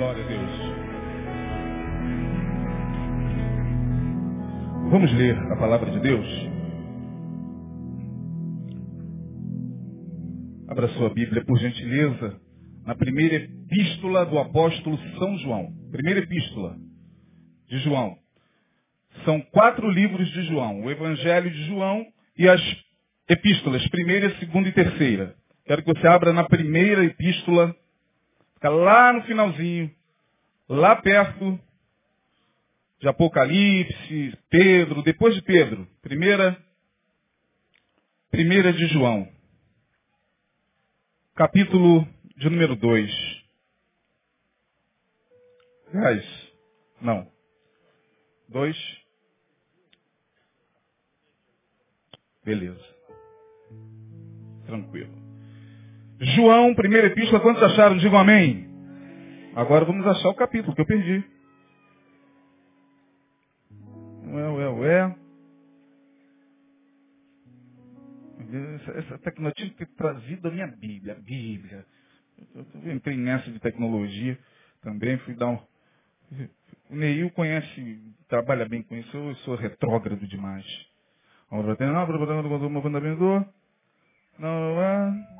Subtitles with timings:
[0.00, 0.50] Glória a Deus.
[4.90, 6.26] Vamos ler a palavra de Deus?
[10.68, 12.40] Abra sua Bíblia, por gentileza,
[12.86, 15.70] na primeira epístola do apóstolo São João.
[15.90, 16.78] Primeira epístola
[17.68, 18.16] de João.
[19.26, 20.80] São quatro livros de João.
[20.80, 22.06] O Evangelho de João
[22.38, 22.62] e as
[23.28, 25.34] epístolas, primeira, segunda e terceira.
[25.66, 27.76] Quero que você abra na primeira epístola,
[28.60, 29.90] fica lá no finalzinho,
[30.68, 31.58] lá perto
[33.00, 35.88] de Apocalipse, Pedro, depois de Pedro.
[36.02, 36.62] Primeira,
[38.30, 39.26] primeira de João.
[41.34, 43.10] Capítulo de número 2.
[45.94, 46.52] Aliás,
[47.00, 47.32] não.
[48.50, 48.76] 2.
[52.44, 52.84] Beleza.
[54.66, 55.19] Tranquilo.
[56.20, 57.96] João, primeira epístola, quantos acharam?
[57.96, 58.68] Digam amém.
[59.56, 61.24] Agora vamos achar o capítulo que eu perdi.
[64.26, 65.16] Ué, ué, ué.
[68.74, 71.14] Essa, essa tecnologia ter trazido a minha Bíblia.
[71.14, 71.86] A Bíblia.
[72.54, 74.38] Eu, entrei nessa de tecnologia
[74.82, 75.58] também, fui dar um.
[76.90, 80.66] O Neil conhece, trabalha bem com isso, eu sou retrógrado demais.
[84.38, 85.39] Não, não é.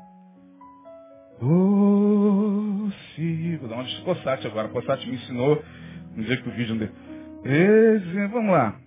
[1.41, 2.89] Vou
[3.67, 4.69] dar uma de Cossate agora.
[4.69, 5.63] Cossate me ensinou
[6.15, 6.89] no dia que o vídeo deu.
[7.43, 8.79] Esse, vamos lá.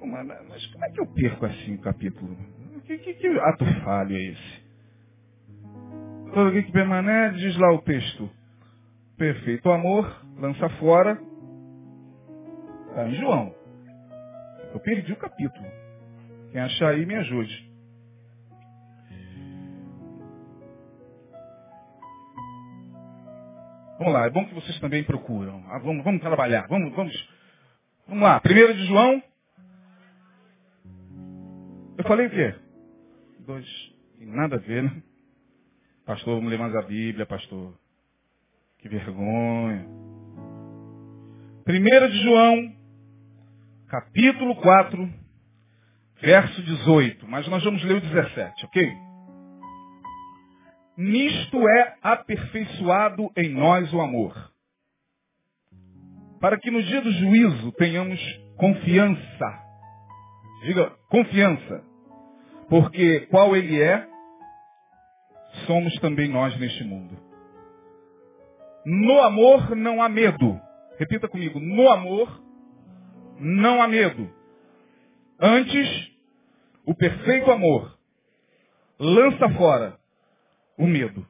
[0.00, 2.36] Mas como é que eu perco assim o capítulo?
[2.84, 4.68] Que, que, que ato falho é esse?
[6.32, 8.30] Todo que permanece, diz lá o texto.
[9.16, 11.18] Perfeito amor, lança fora.
[12.88, 13.54] Está em João.
[14.72, 15.66] Eu perdi o capítulo.
[16.52, 17.67] Quem achar aí, me ajude.
[23.98, 25.64] Vamos lá, é bom que vocês também procuram.
[25.68, 26.68] Ah, vamos, vamos trabalhar.
[26.68, 27.28] Vamos, vamos.
[28.06, 28.40] Vamos lá.
[28.40, 29.22] Primeiro de João.
[31.96, 32.54] Eu falei o quê?
[33.40, 33.66] Dois.
[34.20, 35.02] Nada a ver, né?
[36.06, 37.74] Pastor, vamos ler mais a Bíblia, pastor.
[38.78, 39.84] Que vergonha.
[41.64, 42.72] Primeiro de João,
[43.88, 45.12] capítulo 4,
[46.22, 47.26] verso 18.
[47.28, 49.07] Mas nós vamos ler o 17, ok?
[50.98, 54.34] Nisto é aperfeiçoado em nós o amor.
[56.40, 58.20] Para que no dia do juízo tenhamos
[58.56, 59.62] confiança.
[60.64, 61.84] Diga, confiança.
[62.68, 64.08] Porque qual ele é,
[65.68, 67.16] somos também nós neste mundo.
[68.84, 70.60] No amor não há medo.
[70.98, 71.60] Repita comigo.
[71.60, 72.42] No amor
[73.38, 74.28] não há medo.
[75.38, 76.10] Antes,
[76.84, 77.96] o perfeito amor
[78.98, 79.97] lança fora
[80.78, 81.26] o medo.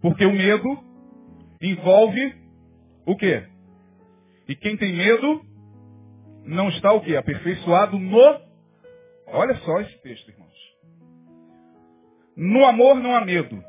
[0.00, 0.78] Porque o medo
[1.62, 2.34] envolve
[3.06, 3.46] o quê?
[4.48, 5.40] E quem tem medo
[6.44, 7.16] não está o quê?
[7.16, 8.40] Aperfeiçoado no.
[9.28, 10.52] Olha só esse texto, irmãos.
[12.36, 13.62] No amor não há medo.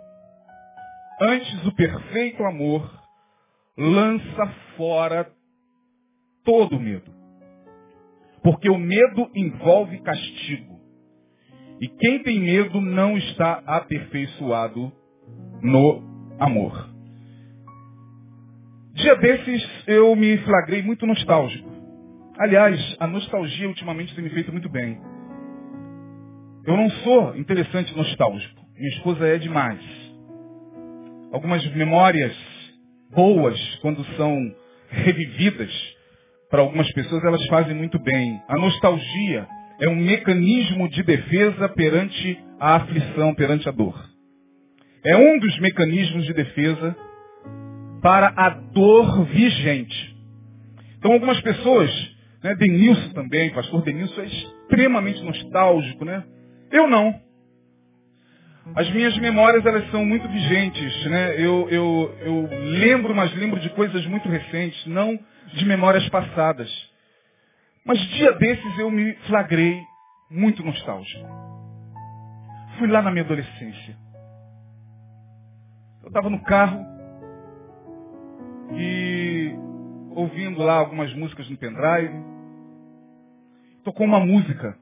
[1.22, 2.92] Antes o perfeito amor
[3.78, 5.32] lança fora
[6.44, 7.14] todo medo.
[8.42, 10.82] Porque o medo envolve castigo.
[11.80, 14.92] E quem tem medo não está aperfeiçoado
[15.64, 16.04] no
[16.40, 16.90] amor.
[18.94, 21.72] Dia desses eu me flagrei muito nostálgico.
[22.38, 25.00] Aliás, a nostalgia ultimamente tem me feito muito bem.
[26.66, 28.62] Eu não sou interessante nostálgico.
[28.78, 29.82] Minha esposa é demais.
[31.32, 32.36] Algumas memórias
[33.12, 34.38] boas, quando são
[34.90, 35.72] revividas
[36.50, 38.42] para algumas pessoas, elas fazem muito bem.
[38.48, 39.48] A nostalgia
[39.80, 44.13] é um mecanismo de defesa perante a aflição, perante a dor.
[45.06, 46.96] É um dos mecanismos de defesa
[48.02, 50.16] para a dor vigente.
[50.98, 51.90] Então algumas pessoas,
[52.42, 56.24] né, Denilson também, pastor Denilson é extremamente nostálgico, né?
[56.72, 57.22] Eu não.
[58.76, 61.36] As minhas memórias elas são muito vigentes, né?
[61.38, 65.20] Eu, eu, eu lembro, mas lembro de coisas muito recentes, não
[65.54, 66.70] de memórias passadas.
[67.86, 69.78] Mas dia desses eu me flagrei
[70.32, 71.28] muito nostálgico.
[72.80, 73.98] Fui lá na minha adolescência.
[76.14, 76.86] Estava no carro
[78.72, 79.52] e
[80.12, 82.14] ouvindo lá algumas músicas no pendrive.
[83.84, 84.78] Tocou uma música.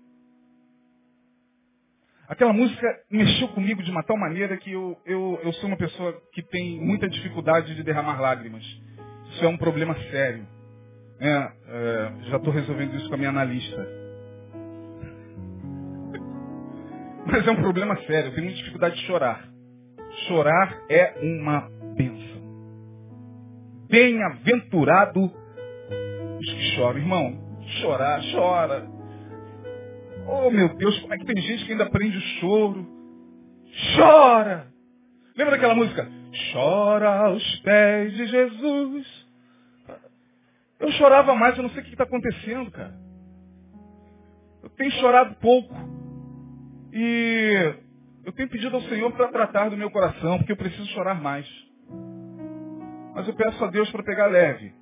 [2.28, 6.12] Aquela música mexeu comigo de uma tal maneira que eu, eu, eu sou uma pessoa
[6.33, 8.66] que tem muita dificuldade de derramar lágrimas.
[9.30, 10.45] Isso é um problema sério.
[11.18, 13.88] É, é, já estou resolvendo isso com a minha analista.
[17.25, 18.31] Mas é um problema sério.
[18.31, 19.50] Eu tenho muita dificuldade de chorar.
[20.27, 22.41] Chorar é uma bênção.
[23.89, 25.31] bem-aventurado
[26.39, 26.99] os que choram.
[26.99, 28.87] Irmão, chorar, chora.
[30.27, 32.87] Oh meu Deus, como é que tem gente que ainda aprende o choro?
[33.95, 34.67] Chora!
[35.35, 36.07] Lembra daquela música?
[36.51, 39.07] Chora aos pés de Jesus.
[40.79, 42.93] Eu chorava mais, eu não sei o que está acontecendo, cara.
[44.63, 45.75] Eu tenho chorado pouco.
[46.93, 47.75] E
[48.23, 51.47] eu tenho pedido ao Senhor para tratar do meu coração, porque eu preciso chorar mais.
[53.13, 54.73] Mas eu peço a Deus para pegar leve.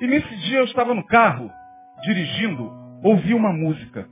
[0.00, 1.50] E nesse dia eu estava no carro,
[2.02, 2.72] dirigindo,
[3.04, 4.08] ouvi uma música.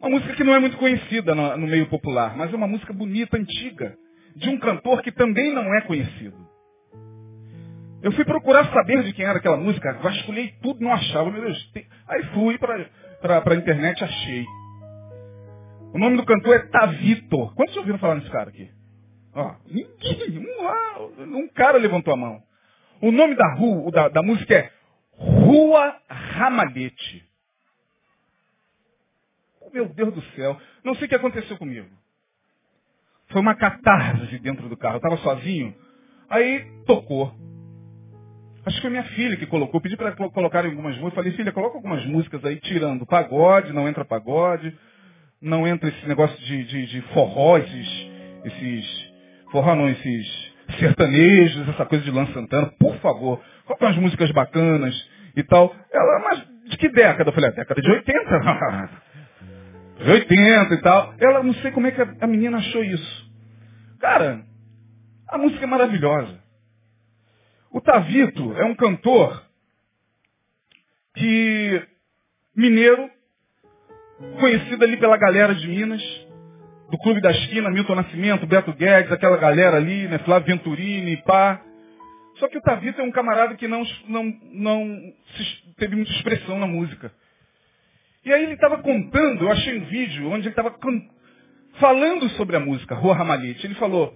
[0.00, 2.92] Uma música que não é muito conhecida no, no meio popular, mas é uma música
[2.92, 3.96] bonita, antiga,
[4.36, 6.42] de um cantor que também não é conhecido.
[8.02, 11.70] Eu fui procurar saber de quem era aquela música, vasculhei tudo, não achava, meu Deus.
[11.72, 11.86] Tem...
[12.08, 12.84] Aí fui para
[13.24, 14.44] a internet, achei.
[15.92, 17.52] O nome do cantor é Tavito.
[17.54, 18.70] Quantos ouviram falar nesse cara aqui?
[19.34, 22.42] Ó, ninguém, um, um cara levantou a mão.
[23.00, 24.70] O nome da rua, da, da música é
[25.16, 27.24] Rua Ramalhete.
[29.72, 30.60] Meu Deus do céu.
[30.84, 31.88] Não sei o que aconteceu comigo.
[33.28, 34.96] Foi uma catarse dentro do carro.
[34.96, 35.74] Eu estava sozinho.
[36.28, 37.34] Aí tocou.
[38.64, 39.80] Acho que foi minha filha que colocou.
[39.80, 41.14] Pedi para colocar algumas músicas.
[41.14, 44.72] Falei, filha, coloca algumas músicas aí, tirando pagode, não entra pagode,
[45.40, 48.10] não entra esse negócio de, de, de forró, esses,
[48.44, 49.12] esses.
[49.50, 54.94] Forró não, esses sertanejos, essa coisa de Lan Santana, por favor, coloca umas músicas bacanas
[55.36, 55.74] e tal.
[55.92, 57.30] Ela, mas de que década?
[57.30, 58.90] Eu falei, a década de 80.
[60.04, 61.14] de 80 e tal.
[61.18, 63.32] Ela, não sei como é que a menina achou isso.
[64.00, 64.42] Cara,
[65.28, 66.41] a música é maravilhosa.
[67.72, 69.42] O Tavito é um cantor
[71.14, 71.82] que,
[72.54, 73.10] mineiro,
[74.38, 76.02] conhecido ali pela galera de Minas,
[76.90, 81.62] do Clube da Esquina, Milton Nascimento, Beto Guedes, aquela galera ali, né, Flávio Venturini, pá.
[82.36, 85.12] Só que o Tavito é um camarada que não, não, não
[85.78, 87.10] teve muita expressão na música.
[88.22, 90.76] E aí ele estava contando, eu achei um vídeo onde ele estava
[91.80, 93.66] falando sobre a música, Rua Ramalhete.
[93.66, 94.14] Ele falou,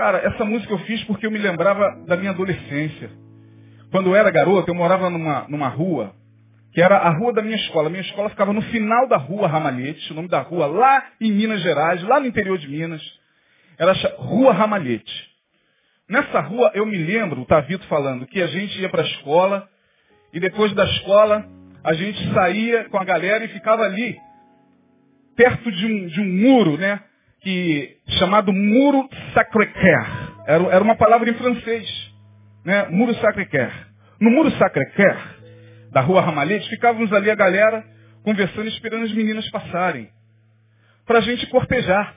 [0.00, 3.10] cara, essa música eu fiz porque eu me lembrava da minha adolescência.
[3.90, 6.14] Quando eu era garoto, eu morava numa, numa rua
[6.72, 7.90] que era a rua da minha escola.
[7.90, 11.60] Minha escola ficava no final da rua Ramalhete, o nome da rua, lá em Minas
[11.60, 13.02] Gerais, lá no interior de Minas.
[13.76, 15.28] Era Rua Ramalhete.
[16.08, 19.68] Nessa rua eu me lembro, o Tavito falando, que a gente ia para a escola
[20.32, 21.44] e depois da escola
[21.84, 24.18] a gente saía com a galera e ficava ali,
[25.36, 27.02] perto de um, de um muro, né?
[27.40, 30.44] Que, chamado Muro Sacré-Cœur.
[30.46, 31.88] Era, era uma palavra em francês.
[32.64, 32.86] Né?
[32.88, 33.72] Muro Sacré-Cœur.
[34.20, 35.16] No Muro Sacré-Cœur,
[35.92, 37.84] da rua Ramalhete, ficávamos ali a galera
[38.22, 40.10] conversando, esperando as meninas passarem.
[41.06, 42.16] Para a gente cortejar.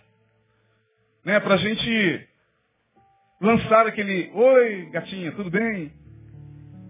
[1.26, 1.40] Né?
[1.40, 2.28] Para a gente
[3.42, 5.92] lançar aquele, oi gatinha, tudo bem?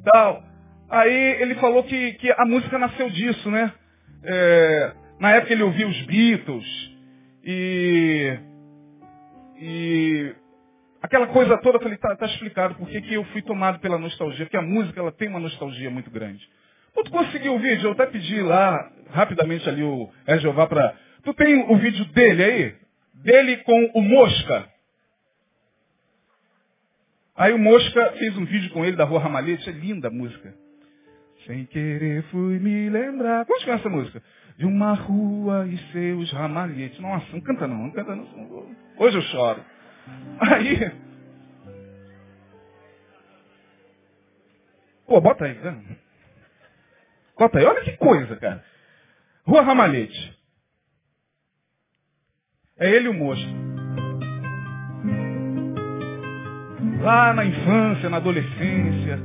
[0.03, 0.43] Tal.
[0.89, 3.73] Aí ele falou que, que a música nasceu disso, né?
[4.23, 6.92] É, na época ele ouvia os Beatles
[7.43, 8.39] e,
[9.57, 10.35] e
[11.01, 14.45] aquela coisa toda, eu falei, tá, tá explicado por que, eu fui tomado pela nostalgia,
[14.45, 16.47] porque a música ela tem uma nostalgia muito grande.
[17.03, 17.87] Tu conseguiu o vídeo?
[17.87, 20.95] Eu até pedi lá, rapidamente ali, o é Jeová para...
[21.23, 22.75] Tu tem o vídeo dele aí?
[23.15, 24.69] Dele com o Mosca.
[27.35, 29.69] Aí o Mosca fez um vídeo com ele da Rua Ramalhete.
[29.69, 30.53] É linda a música.
[31.47, 33.45] Sem querer fui me lembrar.
[33.45, 34.21] Quantos conhecem essa música?
[34.57, 36.99] De uma rua e seus ramalhetes.
[36.99, 38.75] Nossa, não canta não, não canta não.
[38.97, 39.63] Hoje eu choro.
[40.39, 40.91] Aí...
[45.05, 45.53] Pô, bota aí.
[45.53, 45.97] Né?
[47.37, 48.63] Bota aí, olha que coisa, cara.
[49.45, 50.37] Rua Ramalhete.
[52.79, 53.45] É ele o moço.
[57.01, 59.19] Lá na infância, na adolescência.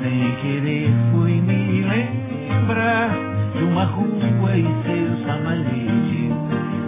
[0.00, 2.21] Sem querer fui me lembrar
[3.56, 6.32] de uma rua e seus ramalhetes.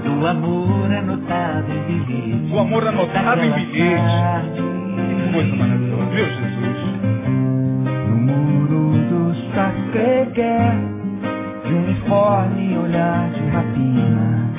[0.04, 2.52] Do amor anotado em bilhete.
[2.52, 4.62] O amor anotado em bilhete.
[5.08, 6.04] Que coisa maravilhosa.
[6.12, 7.04] Meu Jesus
[9.54, 10.74] sacreguer
[11.64, 14.50] de uniforme olhar de rapina.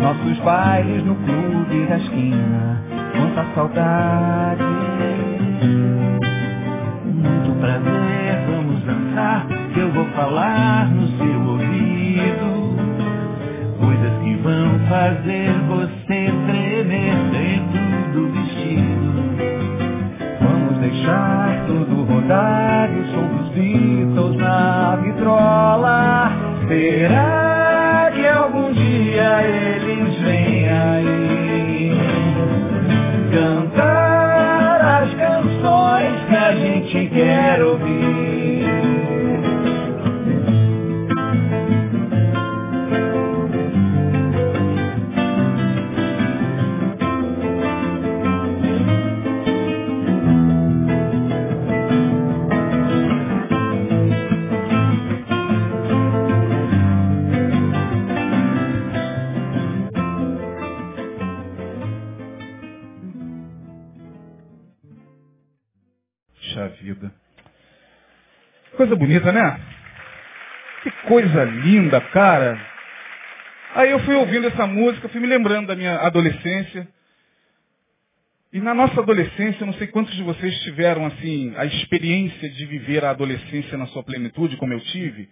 [0.00, 4.62] Nossos bailes no clube da esquina, quanta saudade.
[7.04, 12.76] Muito prazer, vamos dançar, que eu vou falar no seu ouvido.
[13.80, 19.14] Coisas que vão fazer você tremer dentro do vestido.
[20.40, 26.30] Vamos deixar tudo rodar e o som dos Beatles na vitrola.
[26.68, 31.98] Será que algum dia eles vêm aí
[33.32, 37.83] cantar as canções que a gente quer ouvir?
[68.94, 69.60] Coisa bonita, né?
[70.82, 72.60] Que coisa linda, cara.
[73.74, 76.86] Aí eu fui ouvindo essa música, fui me lembrando da minha adolescência.
[78.52, 83.04] E na nossa adolescência, não sei quantos de vocês tiveram assim a experiência de viver
[83.04, 85.28] a adolescência na sua plenitude, como eu tive.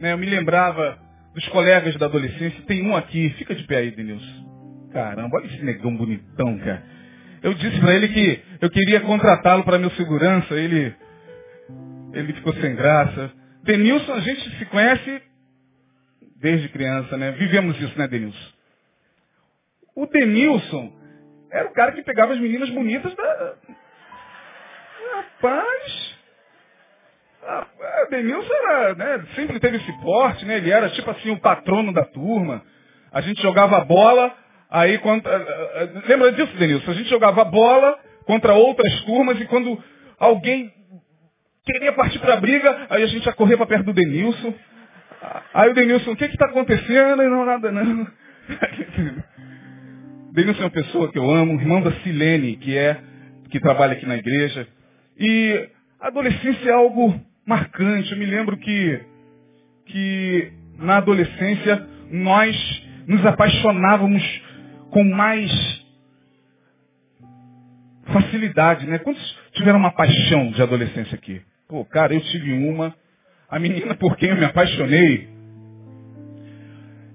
[0.00, 0.98] Né, eu me lembrava
[1.34, 2.62] dos colegas da adolescência.
[2.66, 4.88] Tem um aqui, fica de pé aí, Denilson.
[4.92, 6.82] Caramba, olha esse negão bonitão, cara.
[7.42, 10.54] Eu disse para ele que eu queria contratá-lo para meu segurança.
[10.54, 10.94] Ele,
[12.14, 13.32] ele ficou sem graça.
[13.62, 15.22] Denilson, a gente se conhece
[16.36, 17.32] desde criança, né?
[17.32, 18.52] Vivemos isso, né, Denilson?
[19.96, 20.92] O Denilson
[21.50, 23.54] era o cara que pegava as meninas bonitas da.
[25.14, 26.14] Rapaz!
[28.06, 30.56] O Denilson era, né, sempre teve esse porte, né?
[30.56, 32.62] Ele era tipo assim o patrono da turma.
[33.12, 34.34] A gente jogava bola,
[34.68, 35.26] aí quando.
[35.26, 36.90] Eh, eh, lembra disso, Denilson?
[36.90, 39.82] A gente jogava bola contra outras turmas e quando
[40.18, 40.72] alguém
[41.64, 44.54] queria partir para a briga, aí a gente ia correr para perto do Denilson.
[45.54, 47.22] Aí o Denilson, o que está acontecendo?
[47.22, 48.06] E não, nada não.
[50.32, 53.00] Denilson é uma pessoa que eu amo, irmão da Silene, que é,
[53.50, 54.68] que trabalha aqui na igreja.
[55.18, 58.12] E a adolescência é algo marcante.
[58.12, 59.00] Eu me lembro que,
[59.86, 64.22] que na adolescência nós nos apaixonávamos
[64.90, 65.50] com mais
[68.06, 68.98] facilidade, né?
[68.98, 71.40] Quantos tiveram uma paixão de adolescência aqui?
[71.68, 72.94] Pô, cara, eu tive uma.
[73.48, 75.28] A menina por quem eu me apaixonei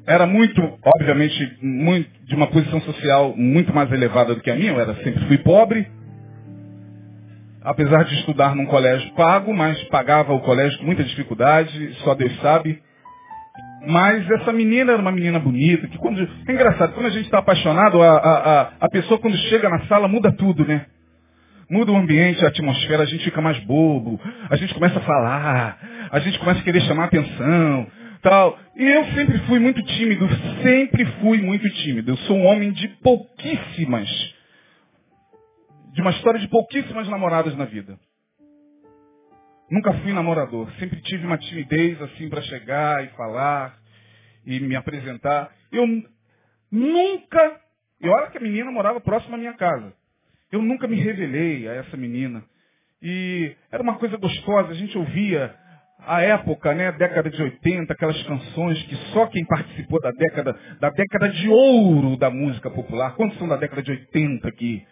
[0.07, 4.71] era muito, obviamente, muito, de uma posição social muito mais elevada do que a minha.
[4.71, 5.87] Eu era, sempre fui pobre.
[7.61, 12.35] Apesar de estudar num colégio pago, mas pagava o colégio com muita dificuldade, só Deus
[12.41, 12.81] sabe.
[13.85, 16.27] Mas essa menina era uma menina bonita, que quando.
[16.47, 19.85] É engraçado, quando a gente está apaixonado, a, a, a, a pessoa quando chega na
[19.85, 20.87] sala muda tudo, né?
[21.69, 26.09] Muda o ambiente, a atmosfera, a gente fica mais bobo, a gente começa a falar,
[26.11, 27.87] a gente começa a querer chamar atenção,
[28.23, 28.57] tal.
[28.75, 30.27] E eu sempre fui muito tímido,
[30.63, 32.11] sempre fui muito tímido.
[32.11, 34.09] Eu sou um homem de pouquíssimas,
[35.93, 37.99] de uma história de pouquíssimas namoradas na vida.
[39.69, 43.77] Nunca fui namorador, sempre tive uma timidez assim para chegar e falar
[44.43, 45.51] e me apresentar.
[45.71, 45.85] Eu
[46.71, 47.61] nunca,
[48.01, 49.98] e olha que a menina morava próximo à minha casa.
[50.51, 52.43] Eu nunca me revelei a essa menina.
[53.01, 55.55] E era uma coisa gostosa, a gente ouvia
[56.05, 60.89] a época, né, década de 80, aquelas canções que só quem participou da década, da
[60.89, 64.85] década de ouro da música popular, quantos são da década de 80 aqui?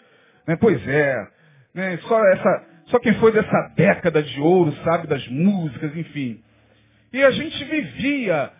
[0.48, 1.28] Né, pois é,
[1.74, 6.42] né, só, essa, só quem foi dessa década de ouro sabe das músicas, enfim.
[7.14, 8.52] E a gente vivia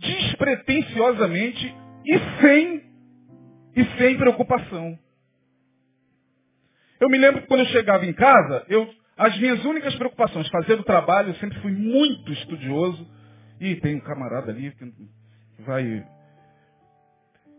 [0.00, 1.74] despretensiosamente
[2.06, 2.82] e sem,
[3.76, 4.98] e sem preocupação.
[7.02, 10.74] Eu me lembro que quando eu chegava em casa, eu as minhas únicas preocupações, fazer
[10.74, 13.04] o trabalho, eu sempre fui muito estudioso.
[13.60, 14.92] E tem um camarada ali que
[15.64, 16.06] vai.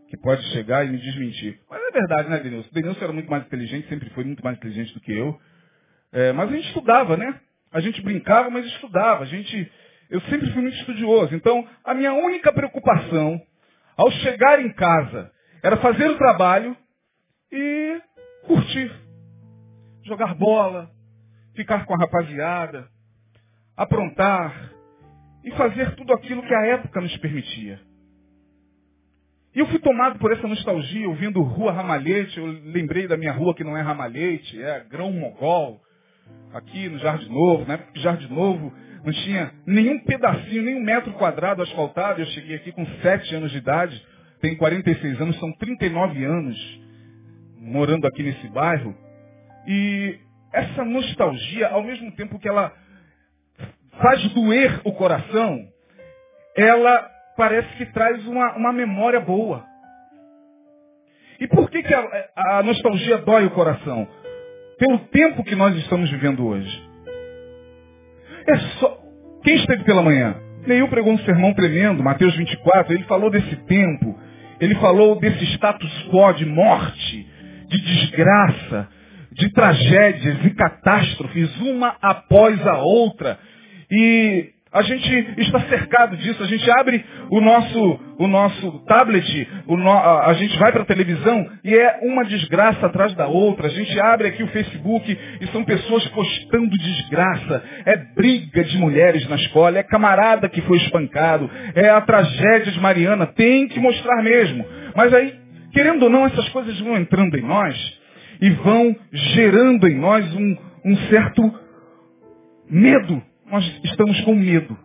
[0.08, 1.60] que pode chegar e me desmentir.
[1.68, 2.70] Mas é verdade, né, Denilson?
[2.72, 5.38] Denilson era muito mais inteligente, sempre foi muito mais inteligente do que eu.
[6.10, 7.38] É, mas a gente estudava, né?
[7.70, 9.24] A gente brincava, mas estudava.
[9.24, 9.70] A gente.
[10.08, 11.34] Eu sempre fui muito estudioso.
[11.34, 13.38] Então, a minha única preocupação,
[13.94, 15.30] ao chegar em casa,
[15.62, 16.74] era fazer o trabalho
[17.52, 18.00] e
[18.46, 19.03] curtir.
[20.04, 20.90] Jogar bola,
[21.54, 22.88] ficar com a rapaziada,
[23.76, 24.72] aprontar
[25.42, 27.80] e fazer tudo aquilo que a época nos permitia.
[29.54, 33.54] E eu fui tomado por essa nostalgia, ouvindo Rua Ramalhete, eu lembrei da minha rua
[33.54, 35.80] que não é Ramalhete, é Grão Mogol,
[36.52, 38.72] aqui no Jardim Novo, na época que Jardim Novo
[39.04, 43.58] não tinha nenhum pedacinho, nenhum metro quadrado asfaltado, eu cheguei aqui com 7 anos de
[43.58, 44.04] idade,
[44.40, 46.80] tenho 46 anos, são 39 anos
[47.58, 48.94] morando aqui nesse bairro,
[49.66, 50.18] e
[50.52, 52.72] essa nostalgia, ao mesmo tempo que ela
[54.00, 55.66] faz doer o coração,
[56.56, 59.64] ela parece que traz uma, uma memória boa.
[61.40, 64.06] E por que, que a, a nostalgia dói o coração?
[64.78, 66.90] Pelo tempo que nós estamos vivendo hoje.
[68.46, 69.00] É só.
[69.42, 70.36] Quem esteve pela manhã?
[70.66, 74.18] Neil pregou um sermão tremendo, Mateus 24, ele falou desse tempo,
[74.58, 77.28] ele falou desse status quo de morte,
[77.68, 78.88] de desgraça,
[79.34, 83.38] de tragédias e catástrofes, uma após a outra.
[83.90, 86.42] E a gente está cercado disso.
[86.42, 90.82] A gente abre o nosso, o nosso tablet, o no, a, a, gente vai para
[90.82, 93.68] a televisão e é uma desgraça atrás da outra.
[93.68, 97.62] A gente abre aqui o Facebook e são pessoas postando desgraça.
[97.86, 102.80] É briga de mulheres na escola, é camarada que foi espancado, é a tragédia de
[102.80, 103.26] Mariana.
[103.26, 104.66] Tem que mostrar mesmo.
[104.96, 105.34] Mas aí,
[105.72, 108.03] querendo ou não, essas coisas vão entrando em nós
[108.40, 111.42] e vão gerando em nós um, um certo,
[112.68, 113.22] Medo.
[113.46, 114.76] Nós estamos com medo.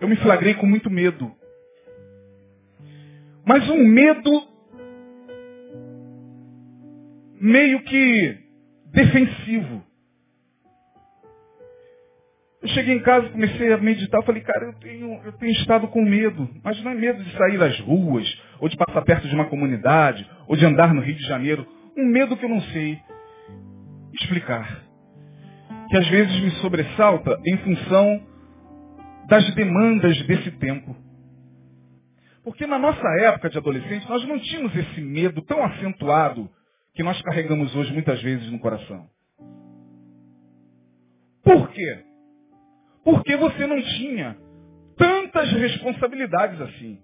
[0.00, 1.32] Eu me flagrei com muito medo.
[3.44, 4.30] Mas um medo
[7.40, 8.38] meio que
[8.86, 9.84] defensivo.
[12.62, 16.02] Eu cheguei em casa, comecei a meditar, falei, cara, eu tenho, eu tenho estado com
[16.02, 16.48] medo.
[16.64, 18.26] Mas não é medo de sair das ruas,
[18.58, 21.66] ou de passar perto de uma comunidade, ou de andar no Rio de Janeiro.
[21.96, 23.00] Um medo que eu não sei
[24.20, 24.84] explicar.
[25.88, 28.26] Que às vezes me sobressalta em função
[29.28, 30.96] das demandas desse tempo.
[32.44, 36.48] Porque na nossa época de adolescente, nós não tínhamos esse medo tão acentuado
[36.94, 39.08] que nós carregamos hoje muitas vezes no coração.
[41.42, 42.04] Por quê?
[43.04, 44.36] Porque você não tinha
[44.96, 47.00] tantas responsabilidades assim.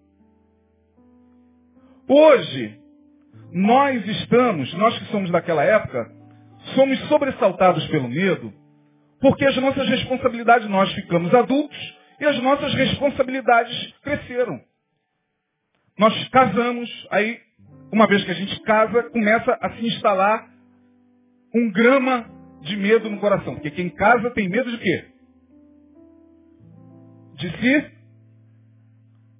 [2.08, 2.81] Hoje,
[3.52, 6.10] nós estamos, nós que somos daquela época,
[6.74, 8.52] somos sobressaltados pelo medo,
[9.20, 11.78] porque as nossas responsabilidades, nós ficamos adultos
[12.18, 14.60] e as nossas responsabilidades cresceram.
[15.98, 17.38] Nós casamos, aí,
[17.92, 20.48] uma vez que a gente casa, começa a se instalar
[21.54, 22.24] um grama
[22.62, 23.54] de medo no coração.
[23.54, 25.04] Porque quem casa tem medo de quê?
[27.34, 27.90] De si.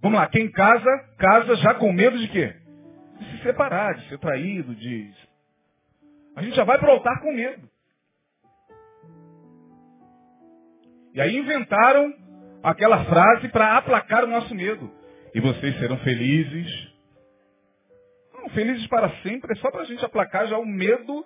[0.02, 2.61] Vamos lá, quem casa, casa já com medo de quê?
[3.22, 5.12] De se separar, de ser traído, de.
[6.34, 7.70] A gente já vai para o altar com medo.
[11.14, 12.12] E aí inventaram
[12.62, 14.90] aquela frase para aplacar o nosso medo.
[15.34, 16.92] E vocês serão felizes.
[18.34, 21.24] Não, felizes para sempre é só para a gente aplacar já o medo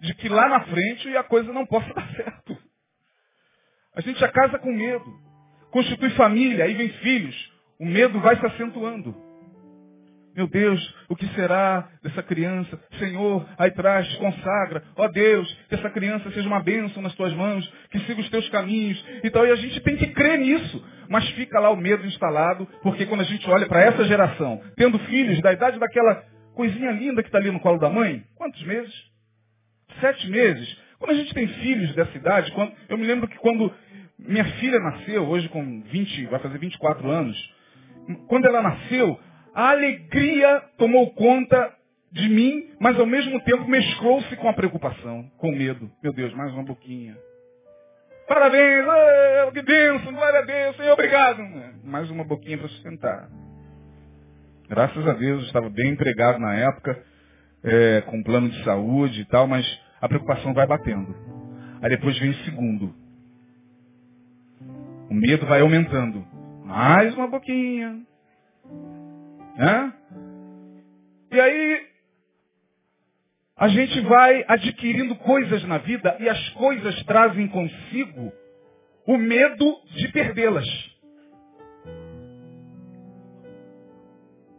[0.00, 2.58] de que lá na frente a coisa não possa dar certo.
[3.94, 5.28] A gente já casa com medo.
[5.70, 7.52] Constitui família, aí vem filhos.
[7.78, 9.27] O medo vai se acentuando.
[10.38, 12.80] Meu Deus, o que será dessa criança?
[13.00, 14.84] Senhor, aí traz, consagra.
[14.94, 18.30] Ó oh Deus, que essa criança seja uma bênção nas tuas mãos, que siga os
[18.30, 19.04] teus caminhos.
[19.24, 20.80] Então, e a gente tem que crer nisso.
[21.08, 24.96] Mas fica lá o medo instalado, porque quando a gente olha para essa geração, tendo
[25.00, 26.22] filhos da idade daquela
[26.54, 28.94] coisinha linda que está ali no colo da mãe, quantos meses?
[30.00, 30.78] Sete meses.
[31.00, 33.74] Quando a gente tem filhos dessa idade, quando, eu me lembro que quando
[34.16, 37.58] minha filha nasceu, hoje com 20, vai fazer 24 anos,
[38.28, 39.18] quando ela nasceu,
[39.58, 41.74] a alegria tomou conta
[42.12, 45.90] de mim, mas ao mesmo tempo mesclou-se com a preocupação, com medo.
[46.00, 47.18] Meu Deus, mais uma boquinha.
[48.28, 51.42] Parabéns, oh, que bênção, glória a Deus, Senhor, obrigado.
[51.82, 53.28] Mais uma boquinha para sustentar.
[54.68, 57.02] Graças a Deus, estava bem empregado na época,
[57.64, 59.66] é, com plano de saúde e tal, mas
[60.00, 61.16] a preocupação vai batendo.
[61.82, 62.94] Aí depois vem o segundo.
[65.10, 66.24] O medo vai aumentando.
[66.64, 68.06] Mais uma boquinha.
[69.58, 69.92] Né?
[71.32, 71.86] E aí,
[73.56, 78.32] a gente vai adquirindo coisas na vida e as coisas trazem consigo
[79.04, 80.66] o medo de perdê-las.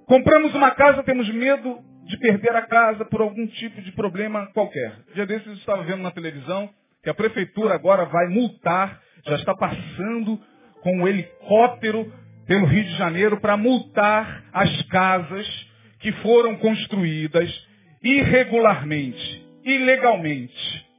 [0.05, 4.91] Compramos uma casa, temos medo de perder a casa por algum tipo de problema qualquer.
[5.13, 6.69] Dia desses eu estava vendo na televisão
[7.01, 10.37] que a prefeitura agora vai multar, já está passando
[10.81, 12.11] com um helicóptero
[12.49, 15.47] pelo Rio de Janeiro para multar as casas
[15.99, 17.67] que foram construídas
[18.01, 20.89] irregularmente, ilegalmente.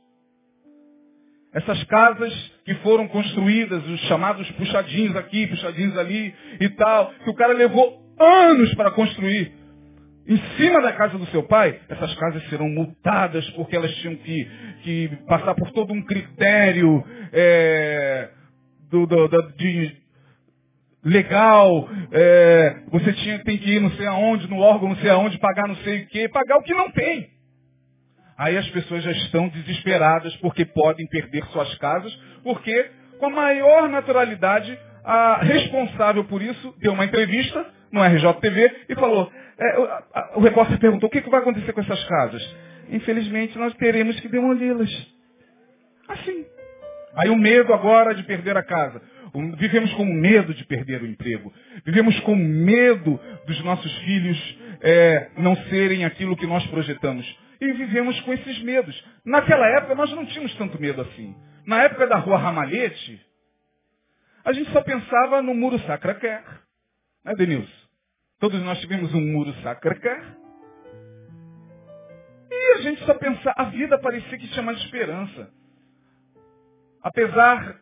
[1.52, 2.32] Essas casas
[2.64, 8.00] que foram construídas, os chamados puxadinhos aqui, puxadinhos ali e tal, que o cara levou
[8.16, 9.52] anos para construir.
[10.28, 14.48] Em cima da casa do seu pai, essas casas serão multadas porque elas tinham que,
[14.84, 18.30] que passar por todo um critério é,
[18.88, 19.99] do, do, do, de
[21.04, 25.38] legal, é, você tinha, tem que ir não sei aonde, no órgão não sei aonde,
[25.38, 27.30] pagar não sei o quê, pagar o que não tem.
[28.38, 33.88] Aí as pessoas já estão desesperadas porque podem perder suas casas, porque com a maior
[33.88, 40.32] naturalidade a responsável por isso deu uma entrevista no RJTV e falou, é, o, a,
[40.36, 42.56] o repórter perguntou, o que, que vai acontecer com essas casas?
[42.88, 44.90] Infelizmente nós teremos que demoli-las.
[46.08, 46.44] Assim.
[47.16, 49.02] Aí o medo agora de perder a casa.
[49.56, 51.52] Vivemos com medo de perder o emprego.
[51.84, 57.26] Vivemos com medo dos nossos filhos é, não serem aquilo que nós projetamos.
[57.60, 59.04] E vivemos com esses medos.
[59.24, 61.36] Naquela época nós não tínhamos tanto medo assim.
[61.66, 63.20] Na época da rua Ramalhete,
[64.44, 66.42] a gente só pensava no muro Sacra-Quer.
[67.24, 67.80] Né, Denilson?
[68.38, 70.38] Todos nós tivemos um muro Sacra-Quer.
[72.50, 75.50] E a gente só pensava, a vida parecia que tinha mais esperança.
[77.02, 77.80] Apesar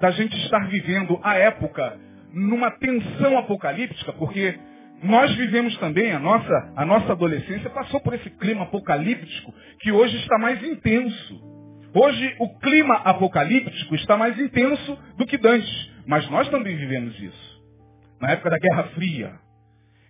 [0.00, 1.98] da gente estar vivendo a época
[2.32, 4.58] numa tensão apocalíptica, porque
[5.02, 10.16] nós vivemos também, a nossa, a nossa adolescência passou por esse clima apocalíptico que hoje
[10.16, 11.54] está mais intenso.
[11.94, 17.62] Hoje o clima apocalíptico está mais intenso do que antes, mas nós também vivemos isso.
[18.20, 19.34] Na época da Guerra Fria,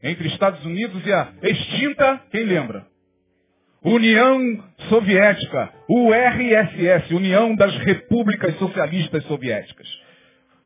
[0.03, 2.87] entre Estados Unidos e a extinta, quem lembra?
[3.85, 9.87] União Soviética, URSS, União das Repúblicas Socialistas Soviéticas.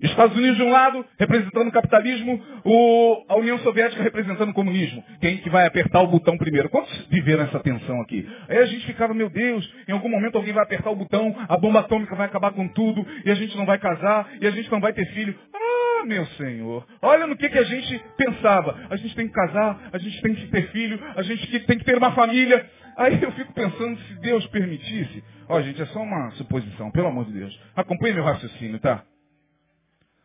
[0.00, 5.02] Estados Unidos de um lado, representando o capitalismo, o, a União Soviética representando o comunismo.
[5.20, 6.68] Quem que vai apertar o botão primeiro?
[6.68, 8.24] Quantos viveram essa tensão aqui?
[8.48, 11.56] Aí a gente ficava, meu Deus, em algum momento alguém vai apertar o botão, a
[11.56, 14.70] bomba atômica vai acabar com tudo, e a gente não vai casar, e a gente
[14.70, 15.34] não vai ter filho.
[15.52, 18.78] Ah, meu Senhor, olha no que, que a gente pensava.
[18.88, 21.84] A gente tem que casar, a gente tem que ter filho, a gente tem que
[21.84, 22.64] ter uma família.
[22.98, 27.26] Aí eu fico pensando, se Deus permitisse, ó gente, é só uma suposição, pelo amor
[27.26, 27.56] de Deus.
[27.76, 29.04] Acompanhe meu raciocínio, tá?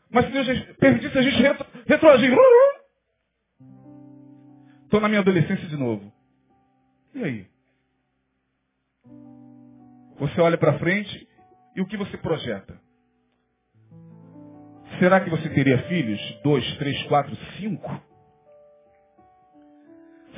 [0.10, 2.36] Mas se Deus permitisse a gente retro, retroagir.
[4.86, 6.12] Estou na minha adolescência de novo.
[7.14, 7.48] E aí?
[10.18, 11.28] Você olha para frente
[11.76, 12.82] e o que você projeta?
[14.98, 16.20] Será que você teria filhos?
[16.44, 18.02] Dois, três, quatro, cinco?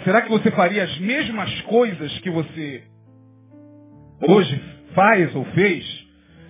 [0.03, 2.83] Será que você faria as mesmas coisas que você
[4.21, 4.61] hoje
[4.93, 6.05] faz ou fez?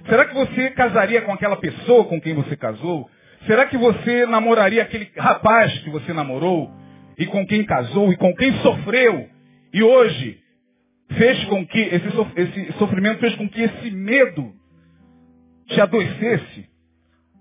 [0.08, 3.10] Será que você casaria com aquela pessoa com quem você casou?
[3.47, 6.71] Será que você namoraria aquele rapaz que você namorou
[7.17, 9.29] e com quem casou e com quem sofreu
[9.73, 10.39] e hoje
[11.17, 14.53] fez com que esse, esse sofrimento fez com que esse medo
[15.67, 16.69] te adoecesse?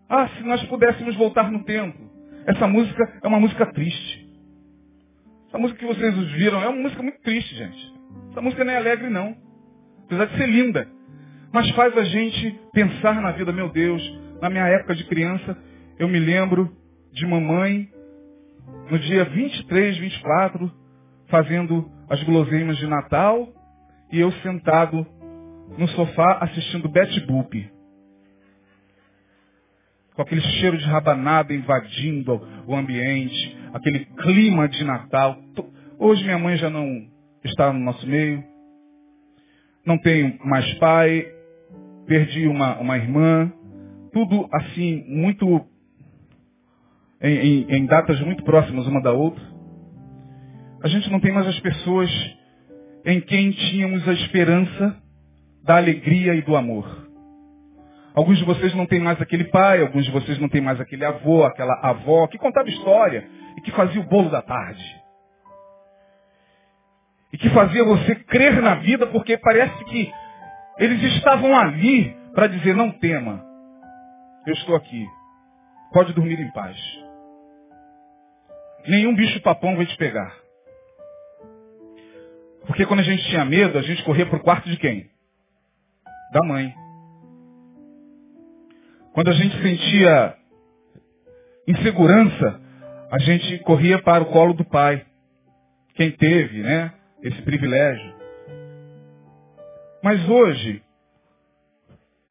[0.08, 1.98] Ah, se nós pudéssemos voltar no tempo.
[2.46, 4.23] Essa música é uma música triste.
[5.54, 7.94] Essa música que vocês viram é uma música muito triste, gente.
[8.32, 9.36] Essa música não é alegre, não.
[10.04, 10.88] Apesar de ser linda.
[11.52, 14.02] Mas faz a gente pensar na vida, meu Deus,
[14.42, 15.56] na minha época de criança,
[15.96, 16.76] eu me lembro
[17.12, 17.88] de mamãe,
[18.90, 20.72] no dia 23, 24,
[21.28, 23.46] fazendo as guloseimas de Natal,
[24.10, 25.06] e eu sentado
[25.78, 27.70] no sofá assistindo Betty Boop.
[30.16, 35.37] Com aquele cheiro de rabanada invadindo o ambiente, aquele clima de Natal.
[35.98, 37.08] Hoje minha mãe já não
[37.42, 38.42] está no nosso meio.
[39.84, 41.26] Não tenho mais pai.
[42.06, 43.52] Perdi uma, uma irmã.
[44.12, 45.66] Tudo assim, muito
[47.20, 49.42] em, em, em datas muito próximas uma da outra.
[50.82, 52.10] A gente não tem mais as pessoas
[53.04, 55.02] em quem tínhamos a esperança
[55.64, 57.03] da alegria e do amor.
[58.14, 61.05] Alguns de vocês não têm mais aquele pai, alguns de vocês não têm mais aquele
[61.05, 65.03] avô, aquela avó que contava história e que fazia o bolo da tarde.
[67.33, 70.12] E que fazia você crer na vida porque parece que
[70.79, 73.44] eles estavam ali para dizer, não tema,
[74.46, 75.05] eu estou aqui,
[75.92, 76.77] pode dormir em paz.
[78.87, 80.33] Nenhum bicho papão vai te pegar.
[82.66, 85.11] Porque quando a gente tinha medo, a gente corria para o quarto de quem?
[86.33, 86.72] Da mãe.
[89.14, 90.35] Quando a gente sentia
[91.68, 92.61] insegurança,
[93.12, 95.07] a gente corria para o colo do pai.
[95.94, 96.92] Quem teve, né?
[97.22, 98.12] Esse privilégio.
[100.03, 100.83] Mas hoje,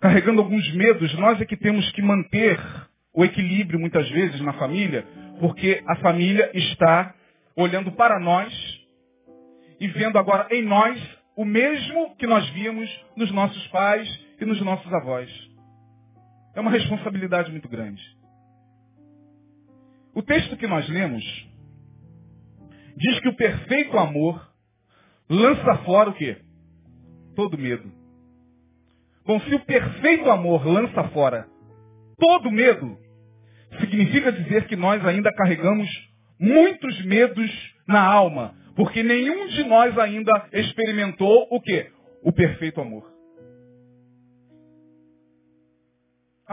[0.02, 2.60] carregando alguns medos, nós é que temos que manter
[3.14, 5.08] o equilíbrio muitas vezes na família,
[5.40, 7.16] porque a família está
[7.56, 8.54] olhando para nós
[9.80, 11.02] e vendo agora em nós
[11.38, 14.06] o mesmo que nós víamos nos nossos pais
[14.42, 15.53] e nos nossos avós.
[16.56, 18.02] É uma responsabilidade muito grande.
[20.14, 21.24] O texto que nós lemos
[22.96, 24.54] diz que o perfeito amor
[25.30, 26.38] lança fora o quê?
[27.36, 27.92] Todo medo.
[29.26, 31.48] Bom, se o perfeito amor lança fora
[32.18, 32.98] todo medo,
[33.80, 35.90] significa dizer que nós ainda carregamos
[36.40, 37.52] muitos medos
[37.88, 41.92] na alma, porque nenhum de nós ainda experimentou o quê?
[42.22, 43.13] O perfeito amor.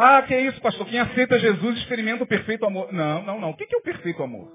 [0.02, 0.86] Ah, que é isso, pastor?
[0.86, 2.92] Quem aceita Jesus experimenta o perfeito amor.
[2.92, 3.50] Não, não, não.
[3.50, 4.50] O que é o perfeito amor?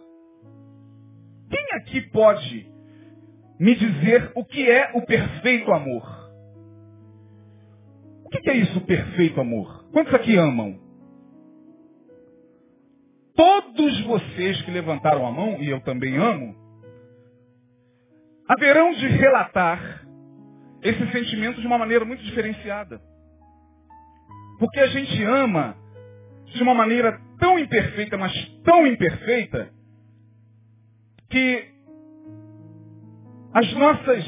[1.49, 2.71] Quem aqui pode
[3.59, 6.03] me dizer o que é o perfeito amor?
[8.25, 9.87] O que é isso, o perfeito amor?
[9.91, 10.85] Quantos aqui amam?
[13.35, 16.55] todos vocês que levantaram a mão, e eu também amo,
[18.47, 20.05] haverão de relatar
[20.81, 23.01] esse sentimento de uma maneira muito diferenciada.
[24.59, 25.75] Porque a gente ama
[26.45, 29.73] de uma maneira tão imperfeita, mas tão imperfeita,
[31.29, 31.65] que
[33.53, 34.25] as nossas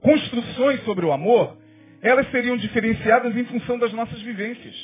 [0.00, 1.56] construções sobre o amor,
[2.02, 4.74] elas seriam diferenciadas em função das nossas vivências.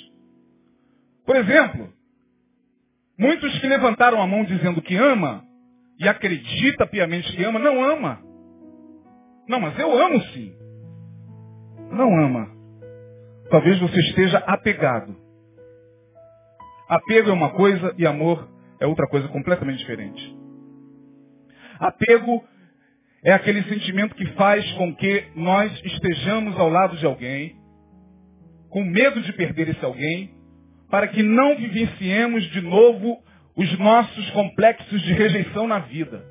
[1.25, 1.93] Por exemplo,
[3.19, 5.43] Muitos que levantaram a mão dizendo que ama,
[5.99, 8.21] e acredita piamente que ama, não ama.
[9.49, 10.55] Não, mas eu amo sim.
[11.91, 12.55] Não ama.
[13.51, 15.17] Talvez você esteja apegado.
[16.89, 18.49] Apego é uma coisa e amor
[18.81, 20.37] é outra coisa completamente diferente.
[21.79, 22.45] Apego
[23.25, 27.57] é aquele sentimento que faz com que nós estejamos ao lado de alguém,
[28.69, 30.31] com medo de perder esse alguém,
[30.91, 33.19] para que não vivenciemos de novo
[33.57, 36.25] os nossos complexos de rejeição na vida.